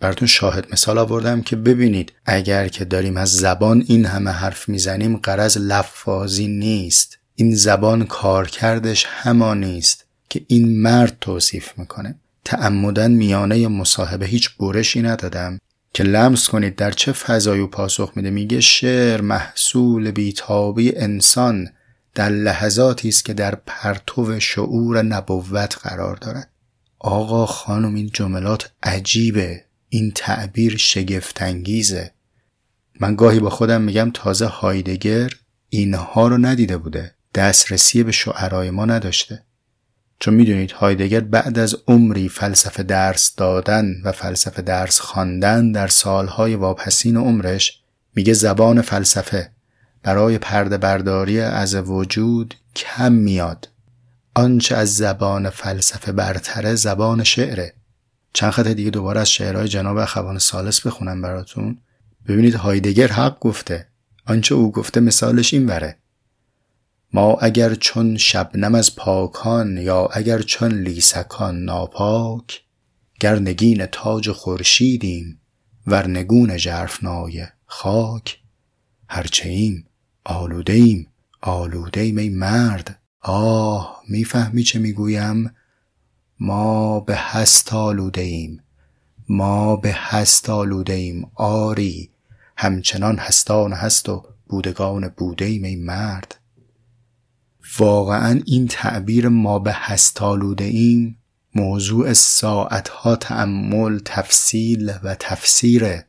براتون 0.00 0.28
شاهد 0.28 0.66
مثال 0.72 0.98
آوردم 0.98 1.42
که 1.42 1.56
ببینید 1.56 2.12
اگر 2.26 2.68
که 2.68 2.84
داریم 2.84 3.16
از 3.16 3.32
زبان 3.32 3.84
این 3.88 4.06
همه 4.06 4.30
حرف 4.30 4.68
می‌زنیم 4.68 5.16
قرض 5.16 5.56
لفاظی 5.58 6.48
نیست. 6.48 7.18
این 7.34 7.54
زبان 7.54 8.06
کارکردش 8.06 9.06
همان 9.08 9.64
نیست 9.64 10.04
که 10.28 10.44
این 10.46 10.82
مرد 10.82 11.16
توصیف 11.20 11.78
می‌کنه. 11.78 12.14
تعمدن 12.44 13.10
میانه 13.10 13.68
مصاحبه 13.68 14.26
هیچ 14.26 14.56
برشی 14.56 15.02
ندادم 15.02 15.58
که 15.94 16.02
لمس 16.04 16.48
کنید 16.48 16.76
در 16.76 16.90
چه 16.90 17.12
فضایی 17.12 17.66
پاسخ 17.66 18.12
میده. 18.16 18.30
میگه 18.30 18.60
شعر 18.60 19.20
محصول 19.20 20.10
بیتابی 20.10 20.96
انسان 20.96 21.68
در 22.14 22.28
لحظاتی 22.28 23.08
است 23.08 23.24
که 23.24 23.34
در 23.34 23.54
پرتو 23.54 24.40
شعور 24.40 25.02
نبوت 25.02 25.78
قرار 25.82 26.16
دارد. 26.16 26.50
آقا 26.98 27.46
خانم 27.46 27.94
این 27.94 28.10
جملات 28.12 28.70
عجیبه. 28.82 29.64
این 29.88 30.12
تعبیر 30.14 30.76
شگفتانگیزه. 30.76 32.10
من 33.00 33.16
گاهی 33.16 33.40
با 33.40 33.50
خودم 33.50 33.82
میگم 33.82 34.10
تازه 34.14 34.46
هایدگر 34.46 35.30
اینها 35.68 36.28
رو 36.28 36.38
ندیده 36.38 36.76
بوده. 36.76 37.14
دسترسی 37.34 38.02
به 38.02 38.12
شعرهای 38.12 38.70
ما 38.70 38.84
نداشته. 38.84 39.42
چون 40.20 40.34
می‌دونید 40.34 40.70
هایدگر 40.70 41.20
بعد 41.20 41.58
از 41.58 41.76
عمری 41.86 42.28
فلسفه 42.28 42.82
درس 42.82 43.34
دادن 43.34 43.94
و 44.04 44.12
فلسفه 44.12 44.62
درس 44.62 45.00
خواندن 45.00 45.72
در 45.72 45.88
سالهای 45.88 46.54
واپسین 46.54 47.16
عمرش 47.16 47.82
میگه 48.14 48.32
زبان 48.32 48.82
فلسفه 48.82 49.50
برای 50.02 50.38
پرده 50.38 50.78
برداری 50.78 51.40
از 51.40 51.74
وجود 51.74 52.54
کم 52.76 53.12
میاد. 53.12 53.68
آنچه 54.34 54.76
از 54.76 54.96
زبان 54.96 55.50
فلسفه 55.50 56.12
برتره 56.12 56.74
زبان 56.74 57.24
شعره. 57.24 57.74
چند 58.38 58.50
خط 58.50 58.66
دیگه 58.66 58.90
دوباره 58.90 59.20
از 59.20 59.30
شعرهای 59.30 59.68
جناب 59.68 59.96
اخوان 59.96 60.38
سالس 60.38 60.86
بخونم 60.86 61.22
براتون. 61.22 61.78
ببینید 62.28 62.54
هایدگر 62.54 63.08
حق 63.08 63.38
گفته. 63.38 63.86
آنچه 64.26 64.54
او 64.54 64.72
گفته 64.72 65.00
مثالش 65.00 65.54
این 65.54 65.66
وره. 65.66 65.96
ما 67.12 67.34
اگر 67.40 67.74
چون 67.74 68.16
شبنم 68.16 68.74
از 68.74 68.96
پاکان 68.96 69.76
یا 69.76 70.06
اگر 70.06 70.42
چون 70.42 70.72
لیسکان 70.72 71.64
ناپاک 71.64 72.62
گر 73.20 73.38
نگین 73.38 73.86
تاج 73.86 74.30
خورشیدیم 74.30 75.40
ور 75.86 76.06
نگون 76.06 76.56
ژرفنای 76.56 77.46
خاک. 77.66 78.38
هرچه 79.08 79.48
ایم 79.48 79.86
آلوده 80.24 80.72
ایم. 80.72 81.06
آلوده 81.40 82.00
ایم 82.00 82.18
ای 82.18 82.28
مرد. 82.28 82.98
آه 83.20 84.02
می‌فهمی 84.08 84.62
چه 84.62 84.78
می‌گویم؟ 84.78 85.50
ما 86.40 87.00
به 87.00 87.16
هست 87.16 87.72
آلوده 87.72 88.20
ایم 88.20 88.62
ما 89.28 89.76
به 89.76 89.92
هست 89.94 90.50
آلوده 90.50 90.92
ایم 90.92 91.30
آری. 91.34 92.10
همچنان 92.56 93.18
هستان 93.18 93.72
هست 93.72 94.08
و 94.08 94.24
بودگان 94.48 95.08
بوده 95.08 95.44
ایم 95.44 95.64
ای 95.64 95.76
مرد. 95.76 96.40
واقعا 97.78 98.40
این 98.46 98.68
تعبیر 98.68 99.28
ما 99.28 99.58
به 99.58 99.72
هست 99.74 100.22
آلوده 100.22 100.64
ایم 100.64 101.18
موضوع 101.54 102.12
ساعتها 102.12 103.16
تأمل 103.16 104.00
تفصیل 104.04 104.92
و 105.02 105.16
تفسیره. 105.20 106.06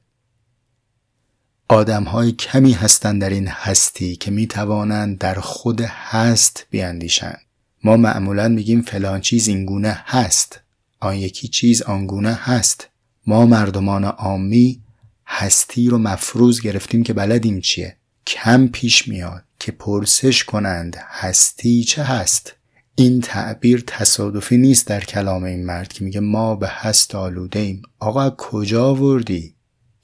آدم 1.68 2.04
های 2.04 2.32
کمی 2.32 2.72
هستند 2.72 3.22
در 3.22 3.30
این 3.30 3.48
هستی 3.48 4.15
که 4.15 4.32
می 4.32 4.48
توانند 4.48 5.18
در 5.18 5.39
خود 5.39 5.82
هست 5.82 6.65
بیاندیشند. 6.70 7.49
ما 7.84 7.98
معمولا 7.98 8.48
میگیم 8.48 8.82
فلان 8.82 9.22
چیز 9.22 9.48
اینگونه 9.48 10.02
هست 10.06 10.60
آن 11.00 11.15
یکی 11.15 11.48
چیز 11.48 11.82
آنگونه 11.82 12.34
هست. 12.34 12.88
ما 13.28 13.46
مردمان 13.46 14.04
عامی 14.04 14.82
هستی 15.28 15.88
رو 15.88 15.98
مفروض 15.98 16.62
گرفتیم 16.62 17.04
که 17.04 17.13
بلدیم 17.13 17.62
چیه؟ 17.62 17.96
کم 18.28 18.68
پیش 18.68 19.08
میاد 19.08 19.44
که 19.60 19.72
پرسش 19.72 20.44
کنند 20.44 20.98
هستی 21.10 21.84
چه 21.84 22.04
هست. 22.04 22.56
این 22.96 23.22
تعبیر 23.22 23.84
تصادفی 23.88 24.58
نیست 24.58 24.88
در 24.88 25.04
کلام 25.04 25.44
این 25.44 25.65
مرد 25.65 25.94
که 25.94 26.04
میگه 26.04 26.20
ما 26.20 26.56
به 26.56 26.68
هست 26.68 27.15
آلوده 27.15 27.60
ایم 27.60 27.82
آقا 28.00 28.30
کجا 28.30 28.96
وردی 28.96 29.56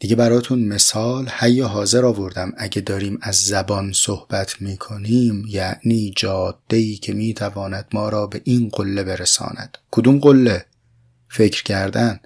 دیگه 0.06 0.16
براتون 0.16 0.68
مثال 0.68 1.30
حی 1.30 1.62
حاضر 1.62 2.06
آوردم. 2.06 2.54
اگه 2.58 2.82
داریم 2.82 3.18
از 3.22 3.36
زبان 3.36 3.92
صحبت 3.94 4.62
می‌کنیم 4.62 5.46
یعنی 5.48 6.14
جاده 6.16 6.78
ای 6.78 6.96
که 6.96 7.14
می‌تواند 7.14 7.88
ما 7.94 8.10
را 8.10 8.28
به 8.28 8.42
این 8.44 8.70
قله 8.70 9.04
برساند. 9.04 9.78
کدوم 9.92 10.20
قله؟ 10.20 10.66
فکر 11.30 11.64
کردن. 11.64 12.20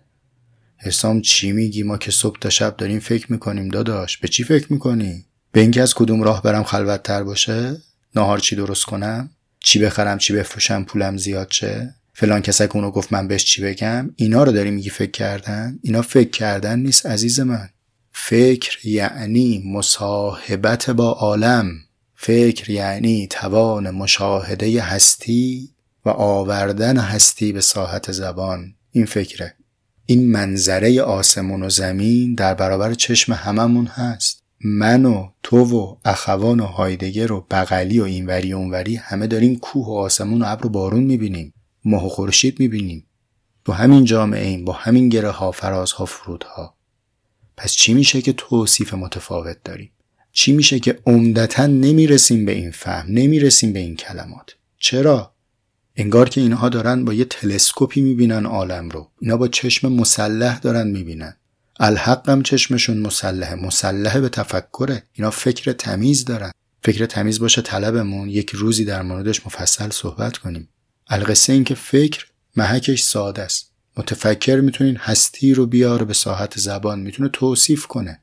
حسام 0.78 1.22
چی 1.22 1.52
میگی؟ 1.52 1.84
ما 1.84 1.98
که 1.98 2.12
صبح 2.12 2.40
تا 2.42 2.50
شب 2.50 2.78
داریم 2.78 3.00
فکر 3.00 3.32
می‌کنیم 3.32 3.70
داداش. 3.70 4.18
به 4.18 4.28
چی 4.28 4.44
فکر 4.44 4.74
می‌کنی؟ 4.74 5.26
به 5.52 5.60
اینکه 5.60 5.82
از 5.82 5.94
کدوم 5.94 6.24
راه 6.24 6.44
برم 6.44 6.64
خلوت 6.64 7.04
تر 7.04 7.24
باشه؟ 7.24 7.82
ناهار 8.16 8.40
چی 8.40 8.56
درست 8.56 8.86
کنم؟ 8.86 9.30
چی 9.60 9.80
بخرم؟ 9.80 10.18
چی 10.18 10.34
بفروشم؟ 10.34 10.84
پولم 10.84 11.18
زیاد 11.18 11.52
شه؟ 11.52 11.96
فلان 12.20 12.42
کسک 12.42 12.76
اونو 12.76 12.92
گفت 12.92 13.14
من 13.14 13.28
بهش 13.28 13.46
چی 13.46 13.62
بگم 13.62 14.12
اینا 14.16 14.44
رو 14.44 14.52
داری 14.52 14.72
میگی 14.72 14.90
فکر 14.90 15.12
کردن؟ 15.12 15.80
اینا 15.82 16.02
فکر 16.02 16.30
کردن 16.30 16.80
نیست 16.80 17.06
عزیز 17.06 17.40
من. 17.40 17.70
فکر 18.12 18.88
یعنی 18.88 19.64
مصاحبت 19.66 20.90
با 20.90 21.12
عالم. 21.12 21.72
فکر 22.16 22.70
یعنی 22.70 23.28
توان 23.28 23.90
مشاهده 23.90 24.82
هستی 24.82 25.70
و 26.06 26.10
آوردن 26.10 26.98
هستی 26.98 27.52
به 27.52 27.62
ساحت 27.62 28.12
زبان. 28.12 28.74
این 28.92 29.06
فکره. 29.06 29.56
این 30.06 30.32
منظره 30.32 31.02
آسمون 31.02 31.64
و 31.64 31.70
زمین 31.70 32.36
در 32.36 32.54
برابر 32.54 32.94
چشم 32.94 33.34
هممون 33.34 33.86
هست. 33.86 34.44
من 34.66 35.06
و 35.06 35.30
تو 35.44 35.58
و 35.58 35.96
اخوان 36.06 36.60
و 36.60 36.66
هایدگر 36.66 37.32
و 37.32 37.48
بغلی 37.52 38.00
و 38.00 38.04
اینوری 38.04 38.54
اونوری 38.54 38.96
همه 38.96 39.28
داریم 39.28 39.56
کوه 39.56 39.88
و 39.88 39.92
آسمون 39.92 40.42
و 40.42 40.46
ابر 40.48 40.66
و 40.66 40.70
بارون 40.70 41.04
می‌بینیم. 41.04 41.54
ماه 41.86 42.06
و 42.06 42.10
خورشید 42.10 42.60
می‌بینیم. 42.60 43.06
تو 43.66 43.72
همین 43.72 44.06
جامعه 44.06 44.48
ایم 44.48 44.66
با 44.66 44.74
همین 44.74 45.10
گره 45.10 45.30
ها 45.30 45.52
فرازها 45.52 46.06
فرودها. 46.06 46.76
پس 47.58 47.74
چی 47.74 47.94
میشه 47.94 48.22
که 48.22 48.34
توصیف 48.34 48.94
متفاوت 48.94 49.58
داریم؟ 49.64 49.92
چی 50.32 50.52
میشه 50.52 50.80
که 50.80 51.00
عمدتا 51.06 51.66
نمی‌رسیم 51.66 52.46
به 52.46 52.52
این 52.52 52.72
فهم 52.72 53.06
نمی‌رسیم 53.10 53.74
به 53.74 53.80
این 53.80 53.96
کلمات؟ 53.96 54.56
چرا؟ 54.78 55.34
انگار 55.96 56.30
که 56.30 56.42
اینها 56.42 56.70
دارن 56.70 57.06
با 57.06 57.14
یه 57.14 57.26
تلسکوپی 57.26 58.02
می‌بینن 58.02 58.46
عالم 58.46 58.90
رو. 58.90 59.12
اینا 59.20 59.38
با 59.38 59.48
چشم 59.48 59.92
مسلح 59.92 60.60
دارن 60.60 60.88
می‌بینن. 60.88 61.36
الحق 61.80 62.30
هم 62.30 62.44
چشمشون 62.44 62.98
مسلحه. 62.98 63.56
مسلحه 63.56 64.22
به 64.22 64.30
تفکره. 64.30 65.04
اینا 65.14 65.30
فکر 65.30 65.72
تمیز 65.72 66.26
دارن. 66.26 66.52
فکر 66.84 67.06
تمیز 67.06 67.40
باشه 67.40 67.62
طلبمون. 67.62 68.30
یک 68.30 68.50
روزی 68.50 68.86
در 68.86 69.02
موردش 69.02 69.46
مفصل 69.46 69.90
صحبت 69.90 70.38
کنیم. 70.38 70.70
القصه 71.10 71.54
این 71.54 71.64
که 71.64 71.76
فکر 71.76 72.26
محکش 72.56 73.04
ساده 73.04 73.42
است. 73.42 73.72
متفکر 73.98 74.60
می‌تونین 74.60 74.98
هستی 74.98 75.54
رو 75.54 75.66
بیاره 75.66 76.06
به 76.06 76.14
ساحت 76.14 76.60
زبان. 76.60 77.00
می‌تونه 77.00 77.30
توصیف 77.30 77.88
کنه. 77.88 78.20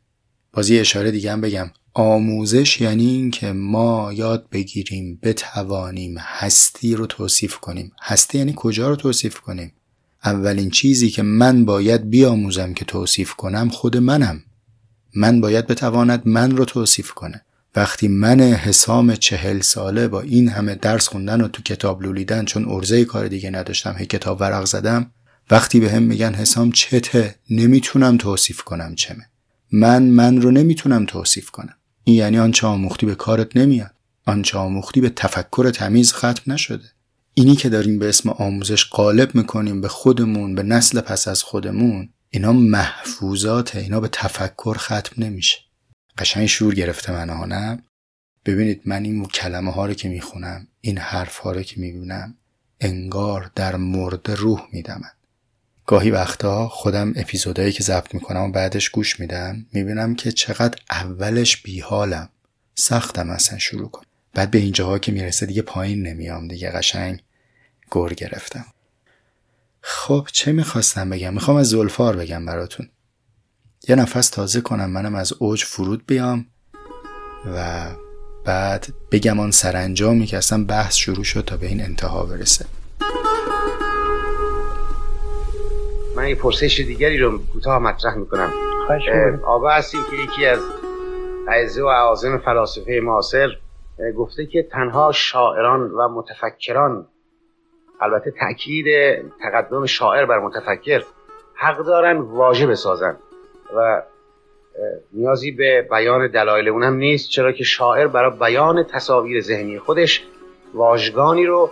بازی 0.53 0.79
اشاره 0.79 1.11
دیگه 1.11 1.33
هم 1.33 1.41
بگم. 1.41 1.71
آموزش 1.95 2.81
یعنی 2.81 3.07
این 3.07 3.31
که 3.31 3.53
ما 3.53 4.13
یاد 4.13 4.49
بگیریم 4.53 5.19
بتوانیم 5.23 6.19
هستی 6.19 6.95
رو 6.95 7.07
توصیف 7.07 7.57
کنیم. 7.57 7.93
هستی 8.03 8.39
یعنی 8.39 8.53
کجا 8.57 8.89
رو 8.89 8.97
توصیف 8.97 9.41
کنیم؟ 9.41 9.73
اولین 10.25 10.71
چیزی 10.71 11.11
که 11.11 11.23
من 11.23 11.65
باید 11.65 12.11
بیاموزم 12.11 12.75
که 12.75 12.85
توصیف 12.85 13.35
کنم 13.35 13.69
خود 13.69 13.97
منم. 13.97 14.43
من 15.15 15.41
باید 15.41 15.67
بتواند 15.67 16.23
من 16.25 16.57
رو 16.57 16.65
توصیف 16.65 17.11
کنه. 17.11 17.46
وقتی 17.77 18.09
من 18.09 18.41
حسام 18.41 19.15
چهل 19.15 19.61
ساله 19.61 20.09
با 20.09 20.21
این 20.21 20.49
همه 20.49 20.75
درس 20.75 21.09
خوندن 21.09 21.41
و 21.41 21.49
تو 21.49 21.63
کتاب 21.63 22.03
لولیدن 22.03 22.45
چون 22.45 22.69
ارزه 22.69 23.05
کار 23.05 23.29
دیگه 23.29 23.51
نداشتم 23.51 23.95
هی 23.99 24.07
کتاب 24.07 24.41
ورق 24.41 24.65
زدم 24.65 25.11
وقتی 25.51 25.81
به 25.81 25.91
هم 25.91 26.03
میگن 26.03 26.35
حسام 26.35 26.73
چته 26.73 27.35
نمی‌تونم 27.51 28.17
توصیف 28.17 28.61
کنم 28.63 28.95
چمه. 28.95 29.27
من 29.73 30.03
من 30.03 30.41
رو 30.41 30.51
نمی‌تونم 30.51 31.07
توصیف 31.07 31.51
کنم. 31.51 31.75
این 32.05 32.17
یعنی 32.17 32.39
آنچه 32.39 32.67
آموختی 32.67 33.07
به 33.07 33.15
کارت 33.15 33.57
نمیاد. 33.57 33.95
آنچه 34.27 34.59
آموختی 34.59 35.01
به 35.01 35.11
تفکر 35.11 35.71
تمیز 35.71 36.13
ختم 36.13 36.53
نشده. 36.53 36.85
اینی 37.35 37.57
که 37.57 37.69
داریم 37.69 37.99
به 37.99 38.09
اسم 38.09 38.29
آموزش 38.29 38.91
غالب 38.91 39.35
می‌کنیم 39.35 39.81
به 39.81 39.89
خودمون 39.89 40.55
به 40.55 40.63
نسل 40.63 41.01
پس 41.01 41.29
از 41.29 41.43
خودمون 41.43 42.09
اینا 42.31 42.53
محفوظات 42.53 43.77
اینا 43.77 44.01
به 44.01 44.09
تفکر 44.13 44.77
ختم 44.79 45.25
نمیشه. 45.25 45.66
قشنگ 46.19 46.47
شور 46.47 46.75
گرفته 46.75 47.13
من 47.13 47.49
نه؟ 47.49 47.83
ببینید 48.45 48.83
من 48.85 49.05
این 49.05 49.25
کلمه 49.25 49.73
ها 49.73 49.87
رو 49.87 49.95
که 49.95 50.09
می‌خونم 50.09 50.67
این 50.81 50.99
حرف 50.99 51.39
ها 51.39 51.53
رو 51.53 51.63
که 51.63 51.81
می‌بینم 51.81 52.35
انگار 52.81 53.51
در 53.55 53.77
مرد 53.77 54.31
روح 54.31 54.69
میدمن. 54.73 55.11
گاهی 55.87 56.11
وقتا 56.11 56.69
خودم 56.69 57.13
اپیزودهایی 57.17 57.73
که 57.73 57.83
ضبط 57.83 58.15
می‌کنم 58.15 58.41
و 58.41 58.51
بعدش 58.51 58.89
گوش 58.89 59.21
میدم 59.21 59.67
می‌بینم 59.73 60.15
که 60.15 60.33
چقدر 60.33 60.79
اولش 60.91 61.63
بیحالم. 61.63 62.29
سختم 62.75 63.31
اصلا 63.31 63.59
شروع 63.59 63.91
کنم. 63.91 64.07
بعد 64.35 64.51
به 64.51 64.59
اینجاها 64.59 64.99
که 64.99 65.13
می‌رسه 65.13 65.47
دیگه 65.47 65.63
پایین 65.63 66.03
نمیام 66.03 66.49
دیگه 66.49 66.71
قشنگ 66.71 67.23
گر 67.91 68.09
گرفتم. 68.09 68.67
خب 69.81 70.29
چه 70.33 70.53
می‌خواستم 70.53 71.11
بگم؟ 71.11 71.35
می‌خوام 71.35 71.57
از 71.57 71.69
زلفار 71.69 72.17
بگم 72.17 72.47
براتون. 72.47 72.89
یه 73.89 73.97
نفس 73.97 74.31
تازه 74.31 74.61
کنم 74.61 74.91
منم 74.91 75.15
از 75.15 75.33
اوج 75.39 75.65
فرود 75.65 76.07
بیام 76.07 76.47
و 77.57 77.87
بعد 78.45 78.87
بگم 79.13 79.41
آن 79.41 79.51
سرانجامی 79.51 80.27
که 80.27 80.37
اصلا 80.37 80.65
بحث 80.65 80.95
شروع 80.95 81.25
شد 81.25 81.41
تا 81.41 81.57
به 81.57 81.67
این 81.67 81.81
انتها 81.81 82.27
برسه. 82.27 82.67
من 86.17 86.29
یه 86.29 86.35
پرسش 86.35 86.81
دیگری 86.81 87.19
رو 87.19 87.39
کوتاه 87.53 87.79
مطرح 87.79 88.15
می‌کنم. 88.15 88.51
آقا 89.47 89.71
هستیم 89.71 90.01
که 90.11 90.17
یکی 90.17 90.47
از 90.47 90.59
اعزه 91.49 91.83
و 91.83 91.87
اعاظم 91.87 92.39
فلاسفه 92.39 93.01
معاصر 93.03 93.49
گفته 94.17 94.47
که 94.47 94.63
تنها 94.73 95.13
شاعران 95.13 95.91
و 95.91 96.09
متفکران 96.09 97.07
البته 98.01 98.33
تاکید 98.41 98.87
تقدم 99.43 99.87
شاعر 99.87 100.27
بر 100.27 100.39
متفکر 100.39 101.03
حق 101.55 101.79
دارن 101.79 102.17
واژه 102.17 102.67
بسازن. 102.67 103.17
و 103.75 104.03
نیازی 105.13 105.51
به 105.51 105.87
بیان 105.91 106.31
دلایل 106.31 106.69
اونم 106.69 106.97
نیست 106.97 107.31
چرا 107.31 107.53
که 107.53 107.65
شاعر 107.65 108.07
برای 108.07 108.39
بیان 108.39 108.83
تصاویر 108.83 109.41
ذهنی 109.41 109.79
خودش 109.79 110.25
واژگانی 110.75 111.47
رو 111.47 111.71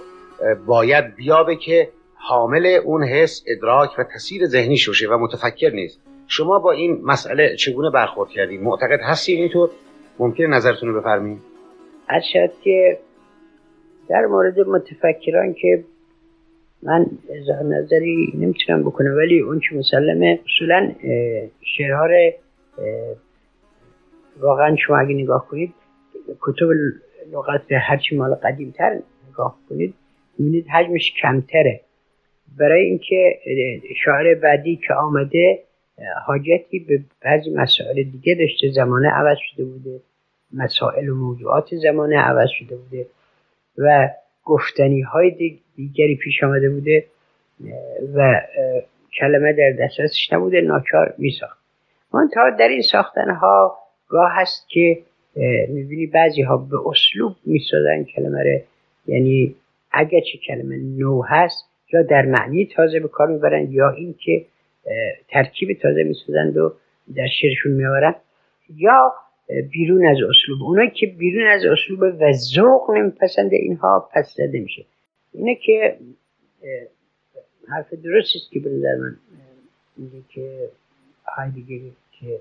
باید 0.66 1.14
بیابه 1.16 1.56
که 1.56 1.88
حامل 2.14 2.66
اون 2.84 3.04
حس 3.04 3.44
ادراک 3.46 3.90
و 3.98 4.04
تصویر 4.14 4.46
ذهنی 4.46 4.76
شوشه 4.76 5.08
و 5.08 5.18
متفکر 5.18 5.70
نیست. 5.70 6.00
شما 6.26 6.58
با 6.58 6.72
این 6.72 7.00
مسئله 7.04 7.56
چگونه 7.56 7.90
برخورد 7.90 8.30
کردید 8.30 8.62
معتقد 8.62 9.00
هستید 9.02 9.38
اینطور 9.38 9.70
ممکن 10.18 10.44
نظرتون 10.44 10.88
رو 10.88 11.00
بفرمایید. 11.00 11.40
شد 12.32 12.52
که 12.64 12.98
در 14.08 14.26
مورد 14.26 14.60
متفکران 14.60 15.54
که 15.54 15.84
من 16.84 17.06
اظهار 17.30 17.62
نظری 17.62 18.32
نمی‌تونم 18.34 18.82
بکنم 18.82 19.16
ولی 19.16 19.40
اون 19.40 19.60
که 19.60 19.76
مسلمه 19.76 20.40
اصولا 20.46 20.92
شعرها 21.76 22.08
واقعا 24.40 24.76
شما 24.76 24.98
اگه 24.98 25.14
نگاه 25.14 25.48
کنید 25.48 25.74
کتب 26.40 26.66
لغت 27.32 27.72
هرچی 27.72 28.16
مال 28.16 28.34
قدیمتر 28.34 29.00
نگاه 29.30 29.58
کنید 29.68 29.94
می‌بینید 30.38 30.66
حجمش 30.68 31.14
کمتره. 31.22 31.80
برای 32.58 32.84
اینکه 32.84 33.38
شاعر 34.04 34.34
بعدی 34.34 34.76
که 34.76 34.94
آمده 34.94 35.58
حاجتی 36.26 36.78
به 36.78 37.00
بعضی 37.24 37.50
مسائل 37.50 38.02
دیگه 38.02 38.34
داشته 38.34 38.70
زمانه 38.70 39.08
عوض 39.08 39.36
شده 39.38 39.64
بوده 39.64 40.00
مسائل 40.52 41.08
و 41.08 41.14
موضوعات 41.14 41.74
زمانه 41.74 42.16
عوض 42.16 42.48
شده 42.48 42.76
بوده 42.76 43.06
و 43.78 44.08
گفتنی 44.44 45.00
های 45.00 45.30
دیگری 45.76 46.16
پیش 46.16 46.44
آمده 46.44 46.70
بوده 46.70 47.04
و 48.14 48.40
کلمه 49.20 49.52
در 49.52 49.72
دسترسش 49.84 50.32
نبوده 50.32 50.60
ناچار 50.60 51.14
میساخت. 51.18 51.58
منتها 52.14 52.50
در 52.50 52.68
این 52.68 52.82
ساختن 52.82 53.30
ها 53.30 53.78
گاه 54.08 54.30
هست 54.34 54.68
که 54.68 54.98
می‌بینی 55.68 56.06
بعضی 56.06 56.42
ها 56.42 56.56
به 56.56 56.76
اسلوب 56.86 57.36
می‌سازن 57.46 58.04
کلمه 58.04 58.42
رو. 58.42 58.58
یعنی 59.06 59.54
اگر 59.92 60.20
چه 60.20 60.38
کلمه 60.38 60.76
نو 60.76 61.22
هست 61.22 61.68
یا 61.92 62.02
در 62.02 62.22
معنی 62.22 62.66
تازه 62.66 63.00
به 63.00 63.08
کار 63.08 63.28
می‌برن 63.28 63.72
یا 63.72 63.90
اینکه 63.90 64.44
ترکیب 65.28 65.78
تازه 65.82 66.02
می‌سازند 66.02 66.56
و 66.56 66.72
در 67.16 67.26
شعرشون 67.40 67.72
میآورن 67.72 68.14
یا 68.76 69.14
بیرون 69.72 70.06
از 70.06 70.16
اسلوب. 70.16 70.62
اونایی 70.62 70.90
که 70.90 71.06
بیرون 71.06 71.46
از 71.46 71.64
اسلوب 71.64 72.00
و 72.20 72.32
ذوق 72.32 72.90
نمیپسند 72.90 73.52
اینها 73.52 74.08
پس 74.12 74.34
زده 74.36 74.60
میشه. 74.60 74.84
اینه 75.34 75.54
که 75.54 75.98
حرف 77.68 77.94
درست 77.94 78.36
است 78.36 78.50
که 78.50 78.60
به 78.60 78.70
نظر 78.70 78.96
من 78.96 79.16
میگه 79.96 80.22
که 80.28 80.70
هایدگر 81.36 81.90
که 82.20 82.40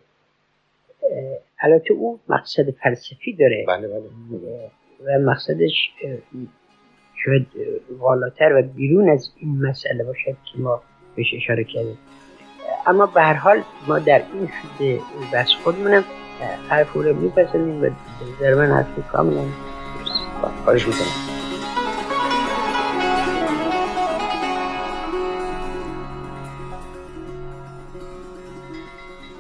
البته 1.59 1.93
او 1.93 2.19
مقصد 2.29 2.69
فلسفی 2.69 3.33
داره. 3.33 3.65
بله 3.67 3.87
بله. 3.87 4.01
و 5.05 5.19
مقصدش 5.19 5.91
شاید 7.25 7.47
والاتر 7.89 8.55
و 8.55 8.61
بیرون 8.61 9.09
از 9.09 9.31
این 9.37 9.65
مسئله 9.65 10.03
باشد 10.03 10.37
که 10.53 10.59
ما 10.59 10.81
بهش 11.15 11.33
اشاره 11.35 11.63
کردیم. 11.63 11.97
اما 12.85 13.05
به 13.05 13.21
هر 13.21 13.33
حال 13.33 13.63
ما 13.87 13.99
در 13.99 14.23
این 14.33 14.47
حد 14.47 14.99
بحث 15.33 15.49
خودمونم 15.63 16.03
حرف 16.69 16.95
او 16.95 17.03
رو 17.03 17.15
میپسندیم 17.15 17.83
و 17.83 17.89
در 18.41 18.53
من 18.53 18.71
حرف 18.71 19.07
کاملا 19.11 19.45
خواهش 20.63 20.87
می‌کنم. 20.87 21.32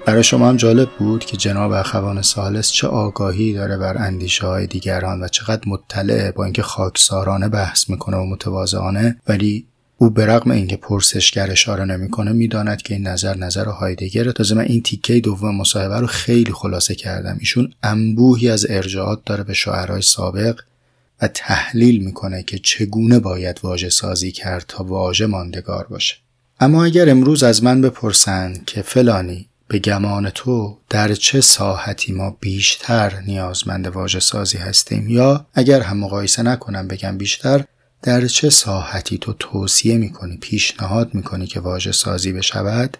برای 0.05 0.23
شما 0.23 0.49
هم 0.49 0.57
جالب 0.57 0.89
بود 0.99 1.25
که 1.25 1.37
جناب 1.37 1.71
اخوان 1.71 2.21
سالس 2.21 2.71
چه 2.71 2.87
آگاهی 2.87 3.53
داره 3.53 3.77
بر 3.77 3.97
اندیشه 3.97 4.47
های 4.47 4.67
دیگران 4.67 5.23
و 5.23 5.27
چقدر 5.27 5.61
مطلعه 5.67 6.31
با 6.31 6.43
اینکه 6.43 6.61
خاکسارانه 6.61 7.49
بحث 7.49 7.89
می‌کنه 7.89 8.17
و 8.17 8.25
متواضعانه 8.25 9.17
ولی 9.27 9.67
او 9.97 10.09
به 10.09 10.25
رغم 10.25 10.51
اینکه 10.51 10.77
پرسشگر 10.77 11.51
اشاره 11.51 11.85
نمی‌کنه 11.85 12.31
می‌داند 12.31 12.81
که 12.81 12.93
این 12.93 13.07
نظر 13.07 13.37
نظر 13.37 13.65
هایدگره 13.65 14.31
تازه 14.31 14.55
من 14.55 14.61
این 14.61 14.81
تیکه 14.81 15.19
دوم 15.19 15.55
مصاحبه 15.55 15.99
رو 15.99 16.07
خیلی 16.07 16.51
خلاصه 16.51 16.95
کردم. 16.95 17.37
ایشون 17.39 17.73
انبوهی 17.83 18.49
از 18.49 18.65
ارجاعات 18.69 19.21
داره 19.25 19.43
به 19.43 19.53
شاعرای 19.53 20.01
سابق 20.01 20.59
و 21.21 21.27
تحلیل 21.27 22.05
می‌کنه 22.05 22.43
که 22.43 22.59
چگونه 22.59 23.19
باید 23.19 23.59
واژه 23.63 23.89
سازی 23.89 24.31
کرد 24.31 24.65
تا 24.67 24.83
واژه 24.83 25.25
ماندگار 25.25 25.87
باشه. 25.89 26.15
اما 26.59 26.85
اگر 26.85 27.09
امروز 27.09 27.43
از 27.43 27.63
من 27.63 27.81
بپرسند 27.81 28.65
که 28.65 28.81
فلانی 28.81 29.49
به 29.73 29.79
گمان 29.79 30.29
تو 30.29 30.77
در 30.89 31.13
چه 31.13 31.41
ساحتی 31.41 32.13
ما 32.13 32.37
بیشتر 32.39 33.19
نیازمند 33.19 33.87
واژه 33.87 34.19
سازی 34.19 34.57
هستیم؟ 34.57 35.09
یا 35.09 35.45
اگر 35.53 35.81
هم 35.81 35.97
مقایسه 35.97 36.43
نکنم 36.43 36.87
بگم 36.87 37.17
بیشتر 37.17 37.63
در 38.01 38.27
چه 38.27 38.49
ساحتی 38.49 39.17
تو 39.17 39.33
توصیه 39.39 39.97
می‌کنی 39.97 40.37
پیشنهاد 40.37 41.13
می‌کنی 41.13 41.47
که 41.47 41.59
واژه 41.59 41.91
سازی 41.91 42.33
بشود؟ 42.33 42.97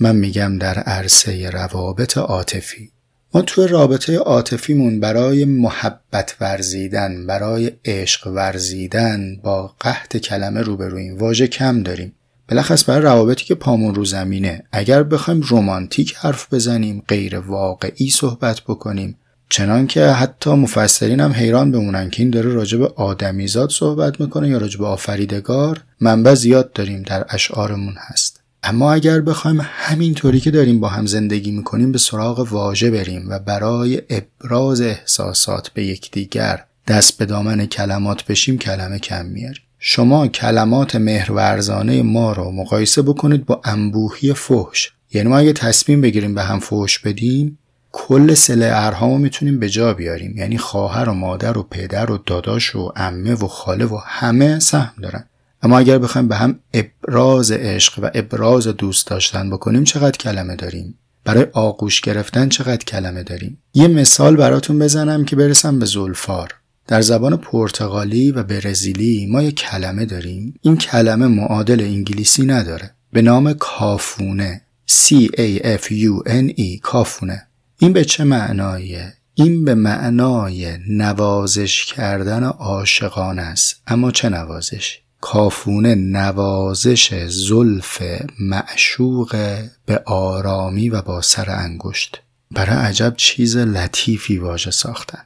من 0.00 0.16
میگم 0.16 0.58
در 0.58 0.78
عرصه 0.78 1.50
روابط 1.50 2.18
عاطفی. 2.18 2.90
ما 3.34 3.42
تو 3.42 3.66
رابطه 3.66 4.16
عاطفیمون 4.16 5.00
برای 5.00 5.44
محبت 5.44 6.36
ورزیدن 6.40 7.26
برای 7.26 7.72
عشق 7.84 8.26
ورزیدن 8.26 9.36
با 9.42 9.74
قحط 9.80 10.16
کلمه 10.16 10.60
روبرویم 10.60 11.18
واژه 11.18 11.46
کم 11.46 11.82
داریم. 11.82 12.12
بلخص 12.48 12.88
برای 12.88 13.02
روابطی 13.02 13.44
که 13.44 13.54
پامون 13.54 13.94
رو 13.94 14.04
زمینه 14.04 14.62
اگر 14.72 15.02
بخوایم 15.02 15.40
رومانتیک 15.40 16.14
حرف 16.16 16.54
بزنیم 16.54 17.02
غیر 17.08 17.38
واقعی 17.38 18.10
صحبت 18.10 18.60
بکنیم 18.60 19.18
چنان 19.48 19.86
که 19.86 20.06
حتی 20.06 20.50
مفسرین 20.50 21.20
هم 21.20 21.32
حیران 21.32 21.70
بمونن 21.70 22.10
که 22.10 22.22
این 22.22 22.30
داره 22.30 22.50
راجب 22.50 22.82
آدمیزاد 22.82 23.70
صحبت 23.70 24.20
می‌کنه 24.20 24.48
یا 24.48 24.58
راجب 24.58 24.82
آفریدگار 24.82 25.84
منبع 26.00 26.34
زیاد 26.34 26.72
داریم 26.72 27.02
در 27.02 27.26
اشعارمون 27.28 27.94
هست. 27.98 28.40
اما 28.62 28.92
اگر 28.92 29.20
بخوایم 29.20 29.60
همینطوری 29.62 30.40
که 30.40 30.50
داریم 30.50 30.80
با 30.80 30.88
هم 30.88 31.06
زندگی 31.06 31.50
می‌کنیم 31.50 31.92
به 31.92 31.98
سراغ 31.98 32.52
واژه 32.52 32.90
بریم 32.90 33.26
و 33.28 33.38
برای 33.38 34.02
ابراز 34.10 34.80
احساسات 34.80 35.68
به 35.68 35.84
یکدیگر 35.84 36.64
دست 36.88 37.18
به 37.18 37.26
دامن 37.26 37.66
کلمات 37.66 38.24
بشیم 38.24 38.58
کلمه 38.58 38.98
کم 38.98 39.26
میاریم. 39.26 39.62
شما 39.88 40.28
کلمات 40.28 40.96
مهرورزانه 40.96 42.02
ما 42.02 42.32
رو 42.32 42.50
مقایسه 42.50 43.02
بکنید 43.02 43.46
با 43.46 43.60
انبوهی 43.64 44.32
فحش. 44.32 44.92
یعنی 45.12 45.28
ما 45.28 45.38
اگه 45.38 45.52
تصمیم 45.52 46.00
بگیریم 46.00 46.34
به 46.34 46.42
هم 46.42 46.58
فحش 46.60 46.98
بدیم 46.98 47.58
کل 47.92 48.34
سله 48.34 48.70
ارهامو 48.72 49.18
می‌تونیم 49.18 49.58
به 49.58 49.68
جا 49.68 49.94
بیاریم. 49.94 50.36
یعنی 50.36 50.58
خواهر 50.58 51.08
و 51.08 51.12
مادر 51.12 51.58
و 51.58 51.62
پدر 51.62 52.10
و 52.10 52.18
داداش 52.26 52.76
و 52.76 52.92
عمه 52.96 53.34
و 53.34 53.46
خاله 53.46 53.84
و 53.84 53.98
همه 54.04 54.58
سهم 54.58 54.92
دارن. 55.02 55.24
اما 55.62 55.78
اگر 55.78 55.98
بخوایم 55.98 56.28
به 56.28 56.36
هم 56.36 56.58
ابراز 56.74 57.52
عشق 57.52 57.98
و 58.02 58.10
ابراز 58.14 58.66
دوست 58.66 59.06
داشتن 59.06 59.50
بکنیم 59.50 59.84
چقدر 59.84 60.18
کلمه 60.18 60.56
داریم؟ 60.56 60.94
برای 61.24 61.46
آغوش 61.52 62.00
گرفتن 62.00 62.48
چقدر 62.48 62.84
کلمه 62.84 63.22
داریم؟ 63.22 63.58
یه 63.74 63.88
مثال 63.88 64.36
براتون 64.36 64.78
بزنم 64.78 65.24
که 65.24 65.36
برسم 65.36 65.78
به 65.78 65.86
زلفار. 65.86 66.54
در 66.86 67.00
زبان 67.00 67.36
پرتغالی 67.36 68.32
و 68.32 68.42
برزیلی 68.42 69.26
ما 69.26 69.42
یک 69.42 69.54
کلمه 69.54 70.04
داریم. 70.04 70.54
این 70.62 70.76
کلمه 70.76 71.26
معادل 71.26 71.80
انگلیسی 71.80 72.46
نداره. 72.46 72.90
به 73.12 73.22
نام 73.22 73.52
کافونه. 73.52 74.62
C 74.90 75.14
A 75.36 75.60
F 75.62 75.84
U 75.90 76.28
N 76.28 76.52
E 76.58 76.80
کافونه. 76.82 77.46
این 77.78 77.92
به 77.92 78.04
چه 78.04 78.24
معنایه؟ 78.24 79.12
این 79.34 79.64
به 79.64 79.74
معنای 79.74 80.78
نوازش 80.88 81.84
کردن 81.84 82.44
عاشقانه 82.44 83.42
است. 83.42 83.82
اما 83.86 84.10
چه 84.10 84.28
نوازش؟ 84.28 84.98
کافونه 85.20 85.94
نوازش 85.94 87.26
زلف 87.28 88.02
معشوق 88.40 89.58
به 89.86 90.02
آرامی 90.06 90.88
و 90.88 91.02
با 91.02 91.20
سر 91.20 91.50
انگشت. 91.50 92.22
برای 92.50 92.76
عجب 92.76 93.14
چیز 93.16 93.56
لطیفی 93.56 94.38
واژه 94.38 94.70
ساختن. 94.70 95.22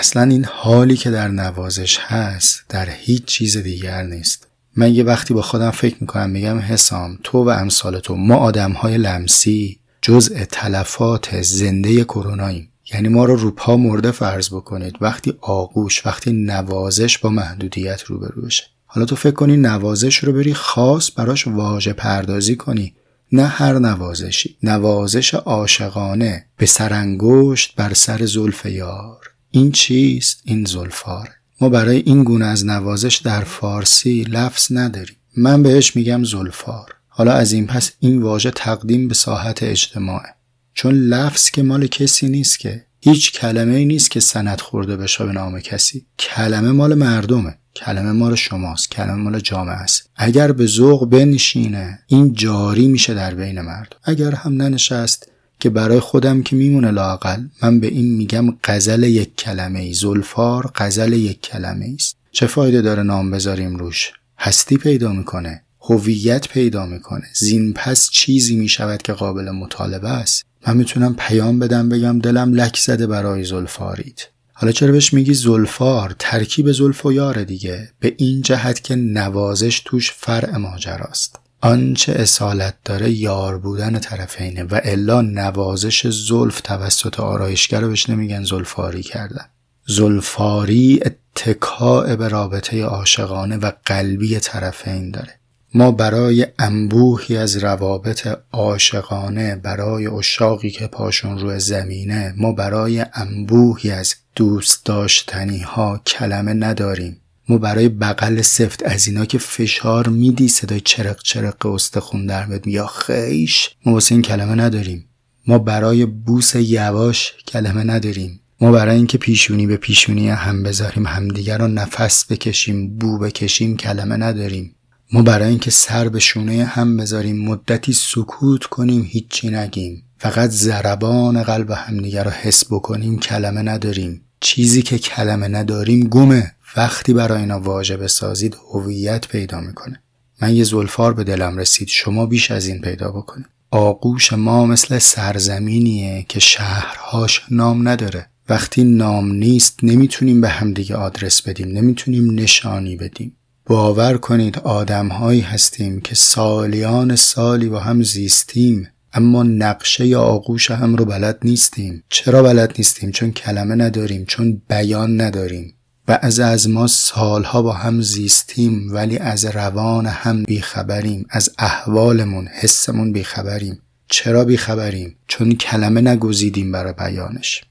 اصلا 0.00 0.22
این 0.22 0.44
حالی 0.44 0.96
که 0.96 1.10
در 1.10 1.28
نوازش 1.28 1.98
هست 1.98 2.64
در 2.68 2.90
هیچ 2.90 3.24
چیز 3.24 3.56
دیگر 3.56 4.02
نیست. 4.02 4.46
من 4.76 4.94
یه 4.94 5.04
وقتی 5.04 5.34
با 5.34 5.42
خودم 5.42 5.70
فکر 5.70 5.96
می‌کنم 6.00 6.30
میگم 6.30 6.58
حسام 6.58 7.18
تو 7.24 7.44
و 7.44 7.48
امثال 7.48 7.98
تو 7.98 8.16
ما 8.16 8.36
آدم 8.36 8.72
های 8.72 8.98
لمسی 8.98 9.78
جزء 10.02 10.44
تلفات 10.44 11.42
زنده 11.42 12.04
کروناییم. 12.04 12.68
یعنی 12.92 13.08
ما 13.08 13.24
رو 13.24 13.36
روپا 13.36 13.76
مرده 13.76 14.10
فرض 14.10 14.48
بکنید. 14.48 14.96
وقتی 15.00 15.34
آغوش 15.40 16.06
وقتی 16.06 16.32
نوازش 16.32 17.18
با 17.18 17.30
محدودیت 17.30 18.02
روبرو 18.02 18.42
بشه. 18.42 18.64
حالا 18.86 19.06
تو 19.06 19.16
فکر 19.16 19.34
کنی 19.34 19.56
نوازش 19.56 20.16
رو 20.16 20.32
بری 20.32 20.54
خاص 20.54 21.10
براش 21.16 21.46
واژه 21.46 21.92
پردازی 21.92 22.56
کنی. 22.56 22.94
نه 23.32 23.46
هر 23.46 23.78
نوازشی. 23.78 24.56
نوازش 24.62 25.34
عاشقانه 25.34 26.46
به 26.56 26.66
سرانگشت 26.66 27.74
بر 27.76 27.94
سر 27.94 28.26
زلف 28.26 28.66
یار. 28.66 29.29
این 29.50 29.72
چیست؟ 29.72 30.40
این 30.44 30.64
زلفار. 30.64 31.28
ما 31.60 31.68
برای 31.68 31.96
این 31.96 32.24
گونه 32.24 32.44
از 32.44 32.66
نوازش 32.66 33.16
در 33.16 33.44
فارسی 33.44 34.22
لفظ 34.22 34.72
نداریم. 34.72 35.16
من 35.36 35.62
بهش 35.62 35.96
میگم 35.96 36.24
زلفار. 36.24 36.94
حالا 37.08 37.32
از 37.32 37.52
این 37.52 37.66
پس 37.66 37.92
این 38.00 38.22
واژه 38.22 38.50
تقدیم 38.50 39.08
به 39.08 39.14
ساحت 39.14 39.62
اجتماعه 39.62 40.34
چون 40.74 40.94
لفظ 40.94 41.50
که 41.50 41.62
مال 41.62 41.86
کسی 41.86 42.28
نیست 42.28 42.58
که. 42.58 42.84
هیچ 43.00 43.32
کلمه 43.32 43.74
ای 43.74 43.84
نیست 43.84 44.10
که 44.10 44.20
سند 44.20 44.60
خورده 44.60 44.96
بشه 44.96 45.24
به 45.24 45.32
نام 45.32 45.60
کسی. 45.60 46.06
کلمه 46.18 46.72
مال 46.72 46.94
مردمه. 46.94 47.58
کلمه 47.76 48.12
مال 48.12 48.34
شماست. 48.34 48.90
کلمه 48.90 49.14
مال 49.14 49.40
جامعه 49.40 49.74
است. 49.74 50.10
اگر 50.16 50.52
به 50.52 50.66
ذوق 50.66 51.10
بنشینه 51.10 51.98
این 52.06 52.32
جاری 52.32 52.88
میشه 52.88 53.14
در 53.14 53.34
بین 53.34 53.60
مردم. 53.60 53.96
اگر 54.04 54.30
هم 54.30 54.62
ننشست 54.62 55.30
که 55.60 55.70
برای 55.70 56.00
خودم 56.00 56.42
که 56.42 56.56
میمونه 56.56 56.90
لاقل 56.90 57.42
من 57.62 57.80
به 57.80 57.86
این 57.86 58.16
میگم 58.16 58.56
غزل 58.64 59.02
یک 59.02 59.36
کلمه 59.36 59.78
ای. 59.80 59.92
زلفار 59.92 60.70
غزل 60.74 61.12
یک 61.12 61.40
کلمه 61.40 61.94
است. 61.94 62.16
چه 62.32 62.46
فایده 62.46 62.82
داره 62.82 63.02
نام 63.02 63.30
بذاریم 63.30 63.76
روش؟ 63.76 64.12
هستی 64.38 64.76
پیدا 64.76 65.12
می‌کنه 65.12 65.62
هویت 65.80 66.48
پیدا 66.48 66.86
می‌کنه. 66.86 67.26
زین 67.34 67.72
پس 67.72 68.10
چیزی 68.10 68.56
می‌شود 68.56 69.02
که 69.02 69.12
قابل 69.12 69.50
مطالبه 69.50 70.08
است. 70.08 70.44
من 70.66 70.76
می‌تونم 70.76 71.14
پیام 71.18 71.58
بدم 71.58 71.88
بگم 71.88 72.18
دلم 72.18 72.54
لک 72.54 72.78
زده 72.78 73.06
برای 73.06 73.44
زلفارید. 73.44 74.28
حالا 74.52 74.72
چرا 74.72 74.92
بهش 74.92 75.14
میگی 75.14 75.34
زلفار؟ 75.34 76.16
ترکیب 76.18 76.72
زلف 76.72 77.06
و 77.06 77.12
یار 77.12 77.44
دیگه. 77.44 77.90
به 78.00 78.14
این 78.18 78.42
جهت 78.42 78.84
که 78.84 78.96
نوازش 78.96 79.82
توش 79.84 80.12
فرع 80.12 80.56
ماجراست. 80.56 81.38
آنچه 81.60 82.12
اصالت 82.12 82.74
داره 82.84 83.10
یار 83.10 83.58
بودن 83.58 83.98
طرفینه 83.98 84.62
و 84.62 84.80
الا 84.84 85.20
نوازش 85.20 86.06
زلف 86.06 86.60
توسط 86.60 87.20
آرایشگر 87.20 87.80
رو 87.80 87.88
بهش 87.88 88.10
نمیگن 88.10 88.44
زلفاری 88.44 89.02
کردن. 89.02 89.44
زلفاری 89.86 91.00
اتکاع 91.04 92.16
به 92.16 92.28
رابطه 92.28 92.84
عاشقانه 92.84 93.56
و 93.56 93.72
قلبی 93.84 94.38
طرفین 94.38 95.10
داره. 95.10 95.40
ما 95.74 95.92
برای 95.92 96.46
انبوهی 96.58 97.36
از 97.36 97.56
روابط 97.56 98.28
عاشقانه 98.52 99.56
برای 99.56 100.06
اشاقی 100.06 100.70
که 100.70 100.86
پاشون 100.86 101.38
روی 101.38 101.60
زمینه 101.60 102.34
ما 102.36 102.52
برای 102.52 103.04
انبوهی 103.14 103.90
از 103.90 104.14
دوست 104.36 104.86
داشتنی 104.86 105.58
ها 105.58 106.00
کلمه 106.06 106.52
نداریم. 106.52 107.20
ما 107.48 107.58
برای 107.58 107.88
بغل 107.88 108.42
سفت 108.42 108.86
از 108.86 109.06
اینا 109.06 109.24
که 109.24 109.38
فشار 109.38 110.08
میدی 110.08 110.48
صدای 110.48 110.80
چرق 110.80 111.22
چرق 111.22 111.66
استخون 111.66 112.26
در 112.26 112.46
میاد 112.46 112.66
یا 112.66 112.86
خیش 112.86 113.70
ما 113.86 113.92
واسه 113.92 114.14
این 114.14 114.22
کلمه 114.22 114.54
نداریم. 114.54 115.06
ما 115.46 115.58
برای 115.58 116.06
بوس 116.06 116.54
یواش 116.54 117.32
کلمه 117.48 117.84
نداریم. 117.84 118.40
ما 118.60 118.72
برای 118.72 118.96
اینکه 118.96 119.18
پیشونی 119.18 119.66
به 119.66 119.76
پیشونی 119.76 120.28
هم 120.28 120.62
بذاریم 120.62 121.06
همدیگر 121.06 121.58
رو 121.58 121.68
نفس 121.68 122.24
بکشیم 122.24 122.98
بو 122.98 123.18
بکشیم 123.18 123.76
کلمه 123.76 124.16
نداریم. 124.16 124.74
ما 125.12 125.22
برای 125.22 125.48
اینکه 125.48 125.70
سر 125.70 126.08
به 126.08 126.18
شونه 126.18 126.64
هم 126.64 126.96
بذاریم 126.96 127.44
مدتی 127.44 127.92
سکوت 127.92 128.64
کنیم 128.64 129.06
هیچی 129.08 129.48
نگیم. 129.48 130.02
فقط 130.18 130.50
ضربان 130.50 131.42
قلب 131.42 131.70
همدیگر 131.70 132.24
رو 132.24 132.30
حس 132.30 132.64
بکنیم 132.64 133.18
کلمه 133.18 133.62
نداریم. 133.62 134.22
چیزی 134.40 134.82
که 134.82 134.98
کلمه 134.98 135.48
نداریم 135.48 136.08
گمه. 136.08 136.52
وقتی 136.76 137.12
برای 137.12 137.40
اینا 137.40 137.60
واژه 137.60 137.96
بسازید 137.96 138.56
هویت 138.72 139.28
پیدا 139.28 139.60
می‌کنه. 139.60 140.02
من 140.42 140.54
یه 140.56 140.64
زلفار 140.64 141.14
به 141.14 141.24
دلم 141.24 141.58
رسید 141.58 141.88
شما 141.88 142.26
بیش 142.26 142.50
از 142.50 142.66
این 142.66 142.80
پیدا 142.80 143.10
بکنید. 143.10 143.46
آغوش 143.70 144.32
ما 144.32 144.66
مثل 144.66 144.98
سرزمینیه 144.98 146.26
که 146.28 146.40
شهرهاش 146.40 147.42
نام 147.50 147.88
نداره. 147.88 148.26
وقتی 148.48 148.84
نام 148.84 149.32
نیست 149.32 149.78
نمی‌تونیم 149.82 150.40
به 150.40 150.48
همدیگه 150.48 150.96
آدرس 150.96 151.42
بدیم 151.42 151.68
نمی‌تونیم 151.68 152.40
نشانی 152.40 152.96
بدیم. 152.96 153.36
باور 153.66 154.16
کنید 154.16 154.58
آدمهایی 154.58 155.40
هستیم 155.40 156.00
که 156.00 156.14
سالیان 156.14 157.16
سالی 157.16 157.68
با 157.68 157.80
هم 157.80 158.02
زیستیم 158.02 158.88
اما 159.12 159.42
نقشه 159.42 160.06
یا 160.06 160.20
آغوش 160.22 160.70
هم 160.70 160.96
رو 160.96 161.04
بلد 161.04 161.38
نیستیم. 161.44 162.04
چرا 162.08 162.42
بلد 162.42 162.74
نیستیم؟ 162.78 163.10
چون 163.10 163.32
کلمه 163.32 163.74
نداریم 163.74 164.24
چون 164.24 164.62
بیان 164.68 165.20
نداریم. 165.20 165.74
و 166.10 166.18
از 166.22 166.40
از 166.40 166.68
ما 166.68 166.86
سالها 166.86 167.62
با 167.62 167.72
هم 167.72 168.02
زیستیم 168.02 168.94
ولی 168.94 169.18
از 169.18 169.44
روان 169.44 170.06
هم 170.06 170.42
بیخبریم 170.42 171.26
از 171.30 171.50
احوالمون 171.58 172.46
حسمون 172.46 173.12
بیخبریم. 173.12 173.82
چرا 174.08 174.44
بیخبریم؟ 174.44 175.16
چون 175.26 175.54
کلمه 175.54 176.00
نگزیدیم 176.00 176.72
برای 176.72 176.92
بیانش. 176.92 177.64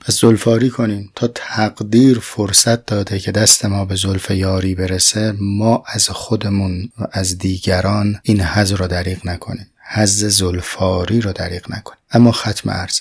پس 0.00 0.20
زلفاری 0.20 0.70
کنیم 0.70 1.10
تا 1.14 1.28
تقدیر 1.34 2.18
فرصت 2.18 2.86
داده 2.86 3.18
که 3.18 3.32
دست 3.32 3.64
ما 3.64 3.84
به 3.84 3.94
زلف 3.94 4.30
یاری 4.30 4.74
برسه 4.74 5.34
ما 5.40 5.82
از 5.86 6.08
خودمون 6.08 6.90
و 7.00 7.06
از 7.12 7.38
دیگران 7.38 8.20
این 8.22 8.40
حز 8.40 8.72
رو 8.72 8.86
دریغ 8.86 9.26
نکنیم. 9.26 9.66
حز 9.92 10.24
زلفاری 10.24 11.20
رو 11.20 11.32
دریغ 11.32 11.70
نکنیم. 11.70 11.98
اما 12.12 12.32
ختم 12.32 12.70
عرض 12.70 13.00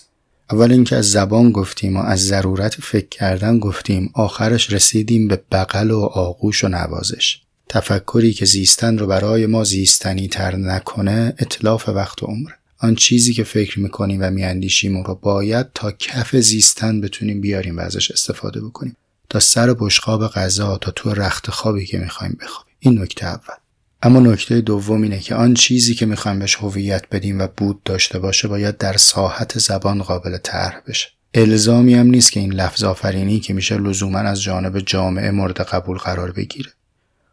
اول 0.52 0.72
اینکه 0.72 0.96
از 0.96 1.12
زبان 1.12 1.52
گفتیم 1.52 1.98
و 1.98 2.00
از 2.00 2.26
ضرورت 2.26 2.76
فکر 2.82 3.10
کردن 3.10 3.60
گفتیم 3.60 4.12
آخرش 4.14 4.74
رسیدیم 4.74 5.28
به 5.28 5.44
بغل 5.52 5.92
و 5.92 6.00
آغوش 6.00 6.64
و 6.64 6.68
نوازش. 6.68 7.42
تفکری 7.70 8.34
که 8.34 8.46
زیستن 8.46 8.98
رو 8.98 9.08
برای 9.08 9.46
ما 9.46 9.64
زیستنی 9.64 10.28
تر 10.28 10.56
نکنه 10.56 11.34
اطلاف 11.40 11.90
وقت 11.90 12.24
و 12.24 12.26
عمره 12.26 12.56
آن 12.80 12.96
چیزی 12.96 13.34
که 13.34 13.44
فکر 13.44 13.80
می‌کنیم 13.80 14.20
و 14.22 14.30
میاندیشیم 14.30 15.04
رو 15.04 15.16
باید 15.16 15.68
تا 15.74 15.92
کف 15.92 16.36
زیستن 16.36 17.02
بتونیم 17.02 17.42
بیاریم 17.42 17.78
و 17.78 17.80
ازش 17.80 18.12
استفاده 18.12 18.62
بکنیم. 18.62 18.96
تا 19.30 19.40
سر 19.40 19.76
بشقاب 19.80 20.28
غذا 20.28 20.78
تا 20.78 20.92
تو 20.92 21.14
رخت 21.14 21.50
خوابی 21.50 21.86
که 21.86 21.98
می‌خوایم 21.98 22.38
بخوابیم. 22.42 22.76
این 22.80 23.02
نکته 23.02 23.26
اول. 23.26 23.56
اما 24.02 24.20
نکته 24.20 24.62
دوم 24.62 25.02
اینه 25.02 25.20
که 25.20 25.36
آن 25.36 25.54
چیزی 25.54 25.96
که 25.96 26.06
می‌خوایم 26.06 26.40
بهش 26.40 26.56
هویت 26.56 27.06
بدیم 27.12 27.40
و 27.40 27.48
بود 27.58 27.84
داشته 27.84 28.20
باشه 28.20 28.48
باید 28.48 28.78
در 28.78 28.98
ساحت 28.98 29.60
زبان 29.60 30.04
قابل 30.04 30.38
طرح 30.38 30.82
بشه. 30.88 31.10
الزامی 31.34 31.94
هم 31.94 32.08
نیست 32.08 32.32
که 32.32 32.40
این 32.40 32.54
لفظ 32.54 32.84
آفرینی 32.84 33.40
که 33.40 33.54
میشه 33.54 33.78
لزوما 33.78 34.20
از 34.20 34.42
جانب 34.42 34.80
جامعه 34.80 35.32
مورد 35.32 35.62
قبول 35.62 35.98
قرار 35.98 36.32
بگیره. 36.32 36.70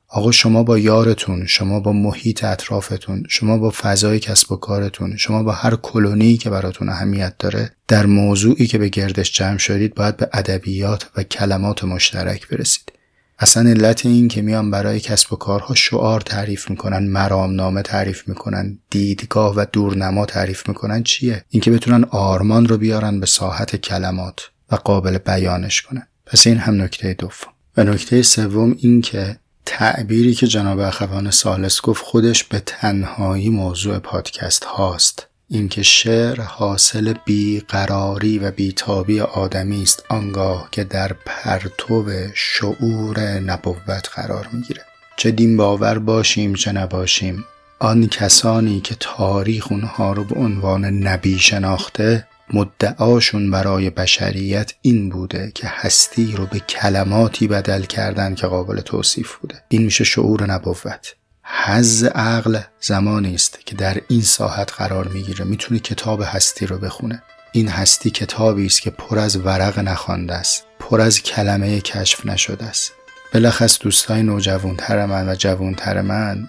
آقا 0.09 0.31
شما 0.33 0.63
با 0.63 0.79
یارتون 0.79 1.47
شما 1.47 1.81
با 1.81 1.93
محیط 1.93 2.45
اطرافتون 2.45 3.25
شما 3.29 3.59
با 3.59 3.71
فضای 3.71 4.21
کسب 4.21 4.53
و 4.53 4.57
کارتون 4.57 5.17
شما 5.17 5.43
با 5.43 5.53
هر 5.53 5.77
کلونی 5.77 6.37
که 6.37 6.51
براتون 6.51 6.89
اهمیت 6.89 7.35
داره 7.39 7.73
در 7.89 8.07
موضوعی 8.07 8.67
که 8.67 8.79
به 8.79 8.89
گردش 8.89 9.33
جمع 9.33 9.59
شدید 9.59 9.95
باید 9.95 10.17
به 10.17 10.29
ادبیات 10.33 11.11
و 11.17 11.23
کلمات 11.23 11.85
مشترک 11.85 12.49
برسید. 12.49 12.93
اصلا 13.39 13.71
علت 13.71 14.07
این 14.07 14.29
که 14.29 14.43
میان 14.43 14.71
برای 14.71 15.01
کسب 15.01 15.33
و 15.33 15.37
کارها 15.37 15.75
شعار 15.75 16.21
تعریف 16.21 16.71
می‌کنن 16.71 17.09
مرامنامه 17.09 17.83
تعریف 17.83 18.29
می‌کنن 18.29 18.79
دیدگاه 18.91 19.55
و 19.57 19.67
دورنما 19.73 20.27
تعریف 20.27 20.69
می‌کنن 20.69 21.03
چیه؟ 21.03 21.45
اینکه 21.49 21.71
بتونن 21.71 22.05
آرمان 22.05 22.69
رو 22.69 22.79
بیارن 22.79 23.21
به 23.21 23.27
ساحت 23.27 23.77
کلمات 23.77 24.51
و 24.71 24.77
قابل 24.77 25.19
بیانش 25.19 25.83
کنن. 25.83 26.07
پس 26.27 26.47
این 26.47 26.59
هم 26.59 26.83
نکته 26.83 27.15
دوم. 27.15 27.53
و 27.77 27.85
نکته 27.85 28.23
سوم 28.23 28.77
این 28.79 29.01
که 29.01 29.37
تعبیری 29.67 30.35
که 30.35 30.47
جناب 30.47 30.79
اخوان 30.79 31.31
سالس 31.31 31.81
گفت 31.81 32.05
خودش 32.05 32.45
به 32.45 32.63
تنهایی 32.67 33.49
موضوع 33.49 33.99
پادکست 33.99 34.65
هاست. 34.65 35.27
اینکه 35.49 35.83
شعر 35.83 36.41
حاصل 36.41 37.15
بیقراری 37.25 38.39
و 38.39 38.51
بیتابی 38.51 39.21
آدمی 39.21 39.83
است 39.83 40.05
آنگاه 40.09 40.69
که 40.71 40.85
در 40.85 41.13
پرتو 41.13 42.11
شعور 42.35 43.21
نبوت 43.21 44.09
قرار 44.15 44.49
می‌گیره. 44.53 44.83
چه 45.17 45.31
دین 45.31 45.57
باور 45.57 45.99
باشیم 45.99 46.55
چه 46.55 46.73
نباشیم 46.73 47.45
آن 47.79 48.07
کسانی 48.07 48.81
که 48.81 48.97
تاریخ 49.01 49.73
اونها 49.73 50.13
رو 50.13 50.25
به 50.25 50.41
عنوان 50.41 50.85
نبی 50.85 51.39
شناخته 51.39 52.27
مدعاشون 52.53 53.51
برای 53.51 53.91
بشریت 53.91 54.73
این 54.83 55.09
بوده 55.09 55.53
که 55.55 55.67
هستی 55.67 56.33
رو 56.37 56.47
به 56.47 56.59
کلماتی 56.59 57.49
بدل 57.49 57.83
کردن 57.83 58.35
که 58.35 58.47
قابل 58.47 58.81
توصیف 58.81 59.35
بوده. 59.35 59.63
این 59.69 59.83
میشه 59.83 60.05
شعور 60.05 60.47
نبوت. 60.51 61.15
حز 61.49 62.05
عقل 62.05 62.59
زمانی 62.81 63.35
است 63.35 63.59
که 63.67 63.75
در 63.75 64.01
این 64.09 64.23
ساحت 64.23 64.73
قرار 64.73 65.09
می‌گیره 65.09 65.45
می‌تونه 65.45 65.81
کتاب 65.81 66.23
هستی 66.25 66.67
رو 66.67 66.79
بخونه. 66.79 67.23
این 67.53 67.69
هستی 67.69 68.11
کتابی 68.11 68.67
است 68.67 68.83
که 68.83 68.91
پر 68.91 69.19
از 69.19 69.37
ورق 69.37 69.79
نخوانده 69.79 70.35
است 70.35 70.65
پر 70.79 71.01
از 71.01 71.23
کلمه 71.23 71.81
کشف 71.81 72.27
نشده 72.27 72.65
است. 72.65 72.93
بلخص 73.33 73.79
دوستای 73.81 74.23
نوجوانتر 74.23 75.07
من 75.07 75.29
و 75.29 75.35
جوانتر 75.35 76.01
من 76.01 76.49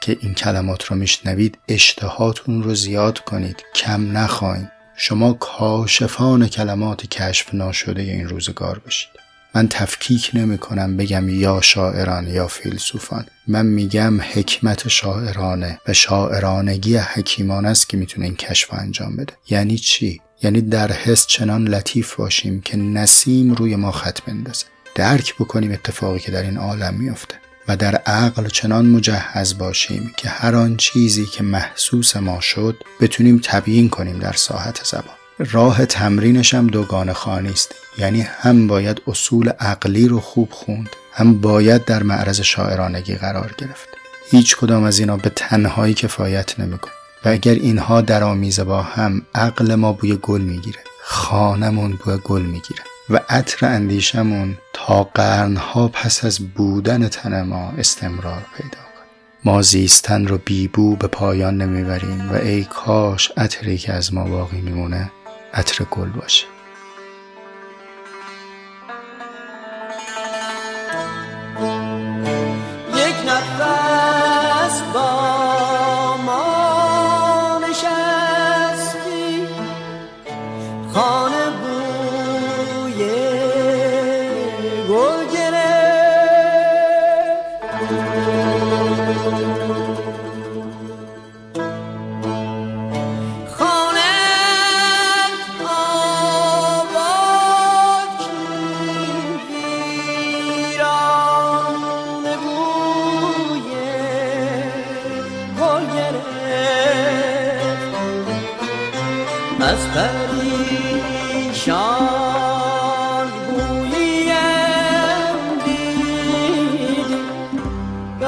که 0.00 0.16
این 0.20 0.34
کلمات 0.34 0.84
رو 0.84 0.96
میشنوید 0.96 1.58
اشتهاتون 1.68 2.62
رو 2.62 2.74
زیاد 2.74 3.18
کنید 3.18 3.64
کم 3.74 4.16
نخواین. 4.16 4.68
شما 4.96 5.32
کاشفان 5.32 6.48
کلمات 6.48 7.06
کشف 7.06 7.54
ناشده 7.54 8.02
این 8.02 8.28
روزگار 8.28 8.78
باشید 8.78 9.17
من 9.54 9.68
تفکیک 9.68 10.30
نمی 10.34 10.58
کنم 10.58 10.96
بگم 10.96 11.28
یا 11.28 11.60
شاعران 11.60 12.28
یا 12.28 12.48
فیلسوفان. 12.48 13.26
من 13.46 13.66
میگم 13.66 14.20
حکمت 14.20 14.88
شاعرانه 14.88 15.80
و 15.88 15.92
شاعرانگی 15.92 16.96
حکیمان 16.96 17.66
است 17.66 17.88
که 17.88 17.96
می‌تونه 17.96 18.26
این 18.26 18.36
کشف 18.36 18.74
انجام 18.74 19.16
بده. 19.16 19.32
یعنی 19.50 19.78
چی؟ 19.78 20.20
یعنی 20.42 20.60
در 20.60 20.92
حس 20.92 21.26
چنان 21.26 21.68
لطیف 21.68 22.14
باشیم 22.14 22.60
که 22.60 22.76
نسیم 22.76 23.54
روی 23.54 23.76
ما 23.76 23.92
خط 23.92 24.20
بندازه. 24.20 24.64
درک 24.94 25.34
بکنیم 25.34 25.72
اتفاقی 25.72 26.18
که 26.18 26.32
در 26.32 26.42
این 26.42 26.58
عالم 26.58 26.94
میافته 26.94 27.34
و 27.68 27.76
در 27.76 27.94
عقل 27.94 28.48
چنان 28.48 28.86
مجهز 28.86 29.58
باشیم 29.58 30.12
که 30.16 30.28
هر 30.28 30.54
آن 30.54 30.76
چیزی 30.76 31.26
که 31.26 31.42
محسوس 31.42 32.16
ما 32.16 32.40
شد 32.40 32.76
بتونیم 33.00 33.40
تبیین 33.44 33.88
کنیم 33.88 34.18
در 34.18 34.32
ساحت 34.32 34.80
زبان. 34.84 35.17
راه 35.38 35.86
تمرینش 35.86 36.54
هم 36.54 36.66
دوگانه 36.66 37.12
خانی 37.12 37.50
است. 37.50 37.74
یعنی 37.98 38.20
هم 38.20 38.66
باید 38.66 39.02
اصول 39.06 39.48
عقلی 39.48 40.08
رو 40.08 40.20
خوب 40.20 40.48
خوند 40.52 40.88
هم 41.12 41.40
باید 41.40 41.84
در 41.84 42.02
معرض 42.02 42.40
شاعرانگی 42.40 43.14
قرار 43.14 43.54
گرفت. 43.58 43.88
هیچ 44.30 44.56
کدام 44.56 44.84
از 44.84 44.98
اینا 44.98 45.16
به 45.16 45.30
تنهایی 45.36 45.94
کفایت 45.94 46.60
نمیکن 46.60 46.90
و 47.24 47.28
اگر 47.28 47.54
اینها 47.54 48.00
در 48.00 48.24
آمیزه 48.24 48.64
با 48.64 48.82
هم 48.82 49.22
عقل 49.34 49.74
ما 49.74 49.92
بوی 49.92 50.16
گل 50.16 50.40
می‌گیره. 50.40 50.80
خانمون 51.02 51.98
بوی 52.04 52.18
گل 52.24 52.42
می‌گیره. 52.42 52.82
و 53.10 53.20
عطر 53.28 53.66
اندیشمون 53.66 54.58
تا 54.72 55.04
قرنها 55.04 55.88
پس 55.88 56.24
از 56.24 56.38
بودن 56.38 57.08
تن 57.08 57.42
ما 57.42 57.72
استمرار 57.78 58.42
پیدا 58.56 58.78
کنه. 58.78 59.06
ما 59.44 59.62
زیستن 59.62 60.26
رو 60.26 60.38
بیبو 60.44 60.96
به 60.96 61.06
پایان 61.06 61.56
نمی‌بریم 61.56 62.30
و 62.32 62.34
ای 62.34 62.64
کاش 62.64 63.32
عطری 63.36 63.78
که 63.78 63.92
از 63.92 64.14
ما 64.14 64.24
باقی 64.24 64.60
میمونه 64.60 65.10
عطر 65.54 65.84
گل 65.84 66.08
باشه. 66.08 66.57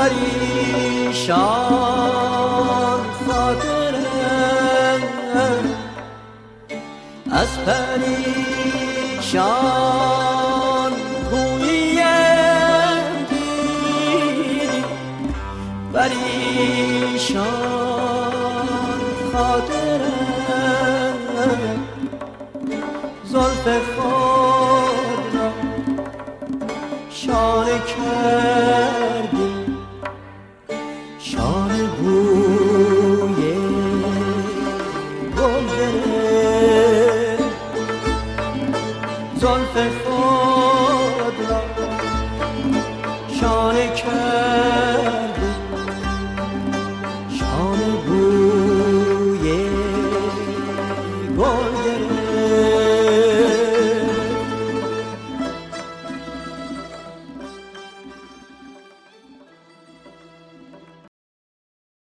پریشان 0.00 1.40
خاطرم. 3.26 5.00
از 7.30 7.48
پریشان 7.66 9.42
گویم 11.30 13.04
دیدی 13.30 14.84
پریشان 15.94 17.59
زلف 23.64 23.98
خود 23.98 24.19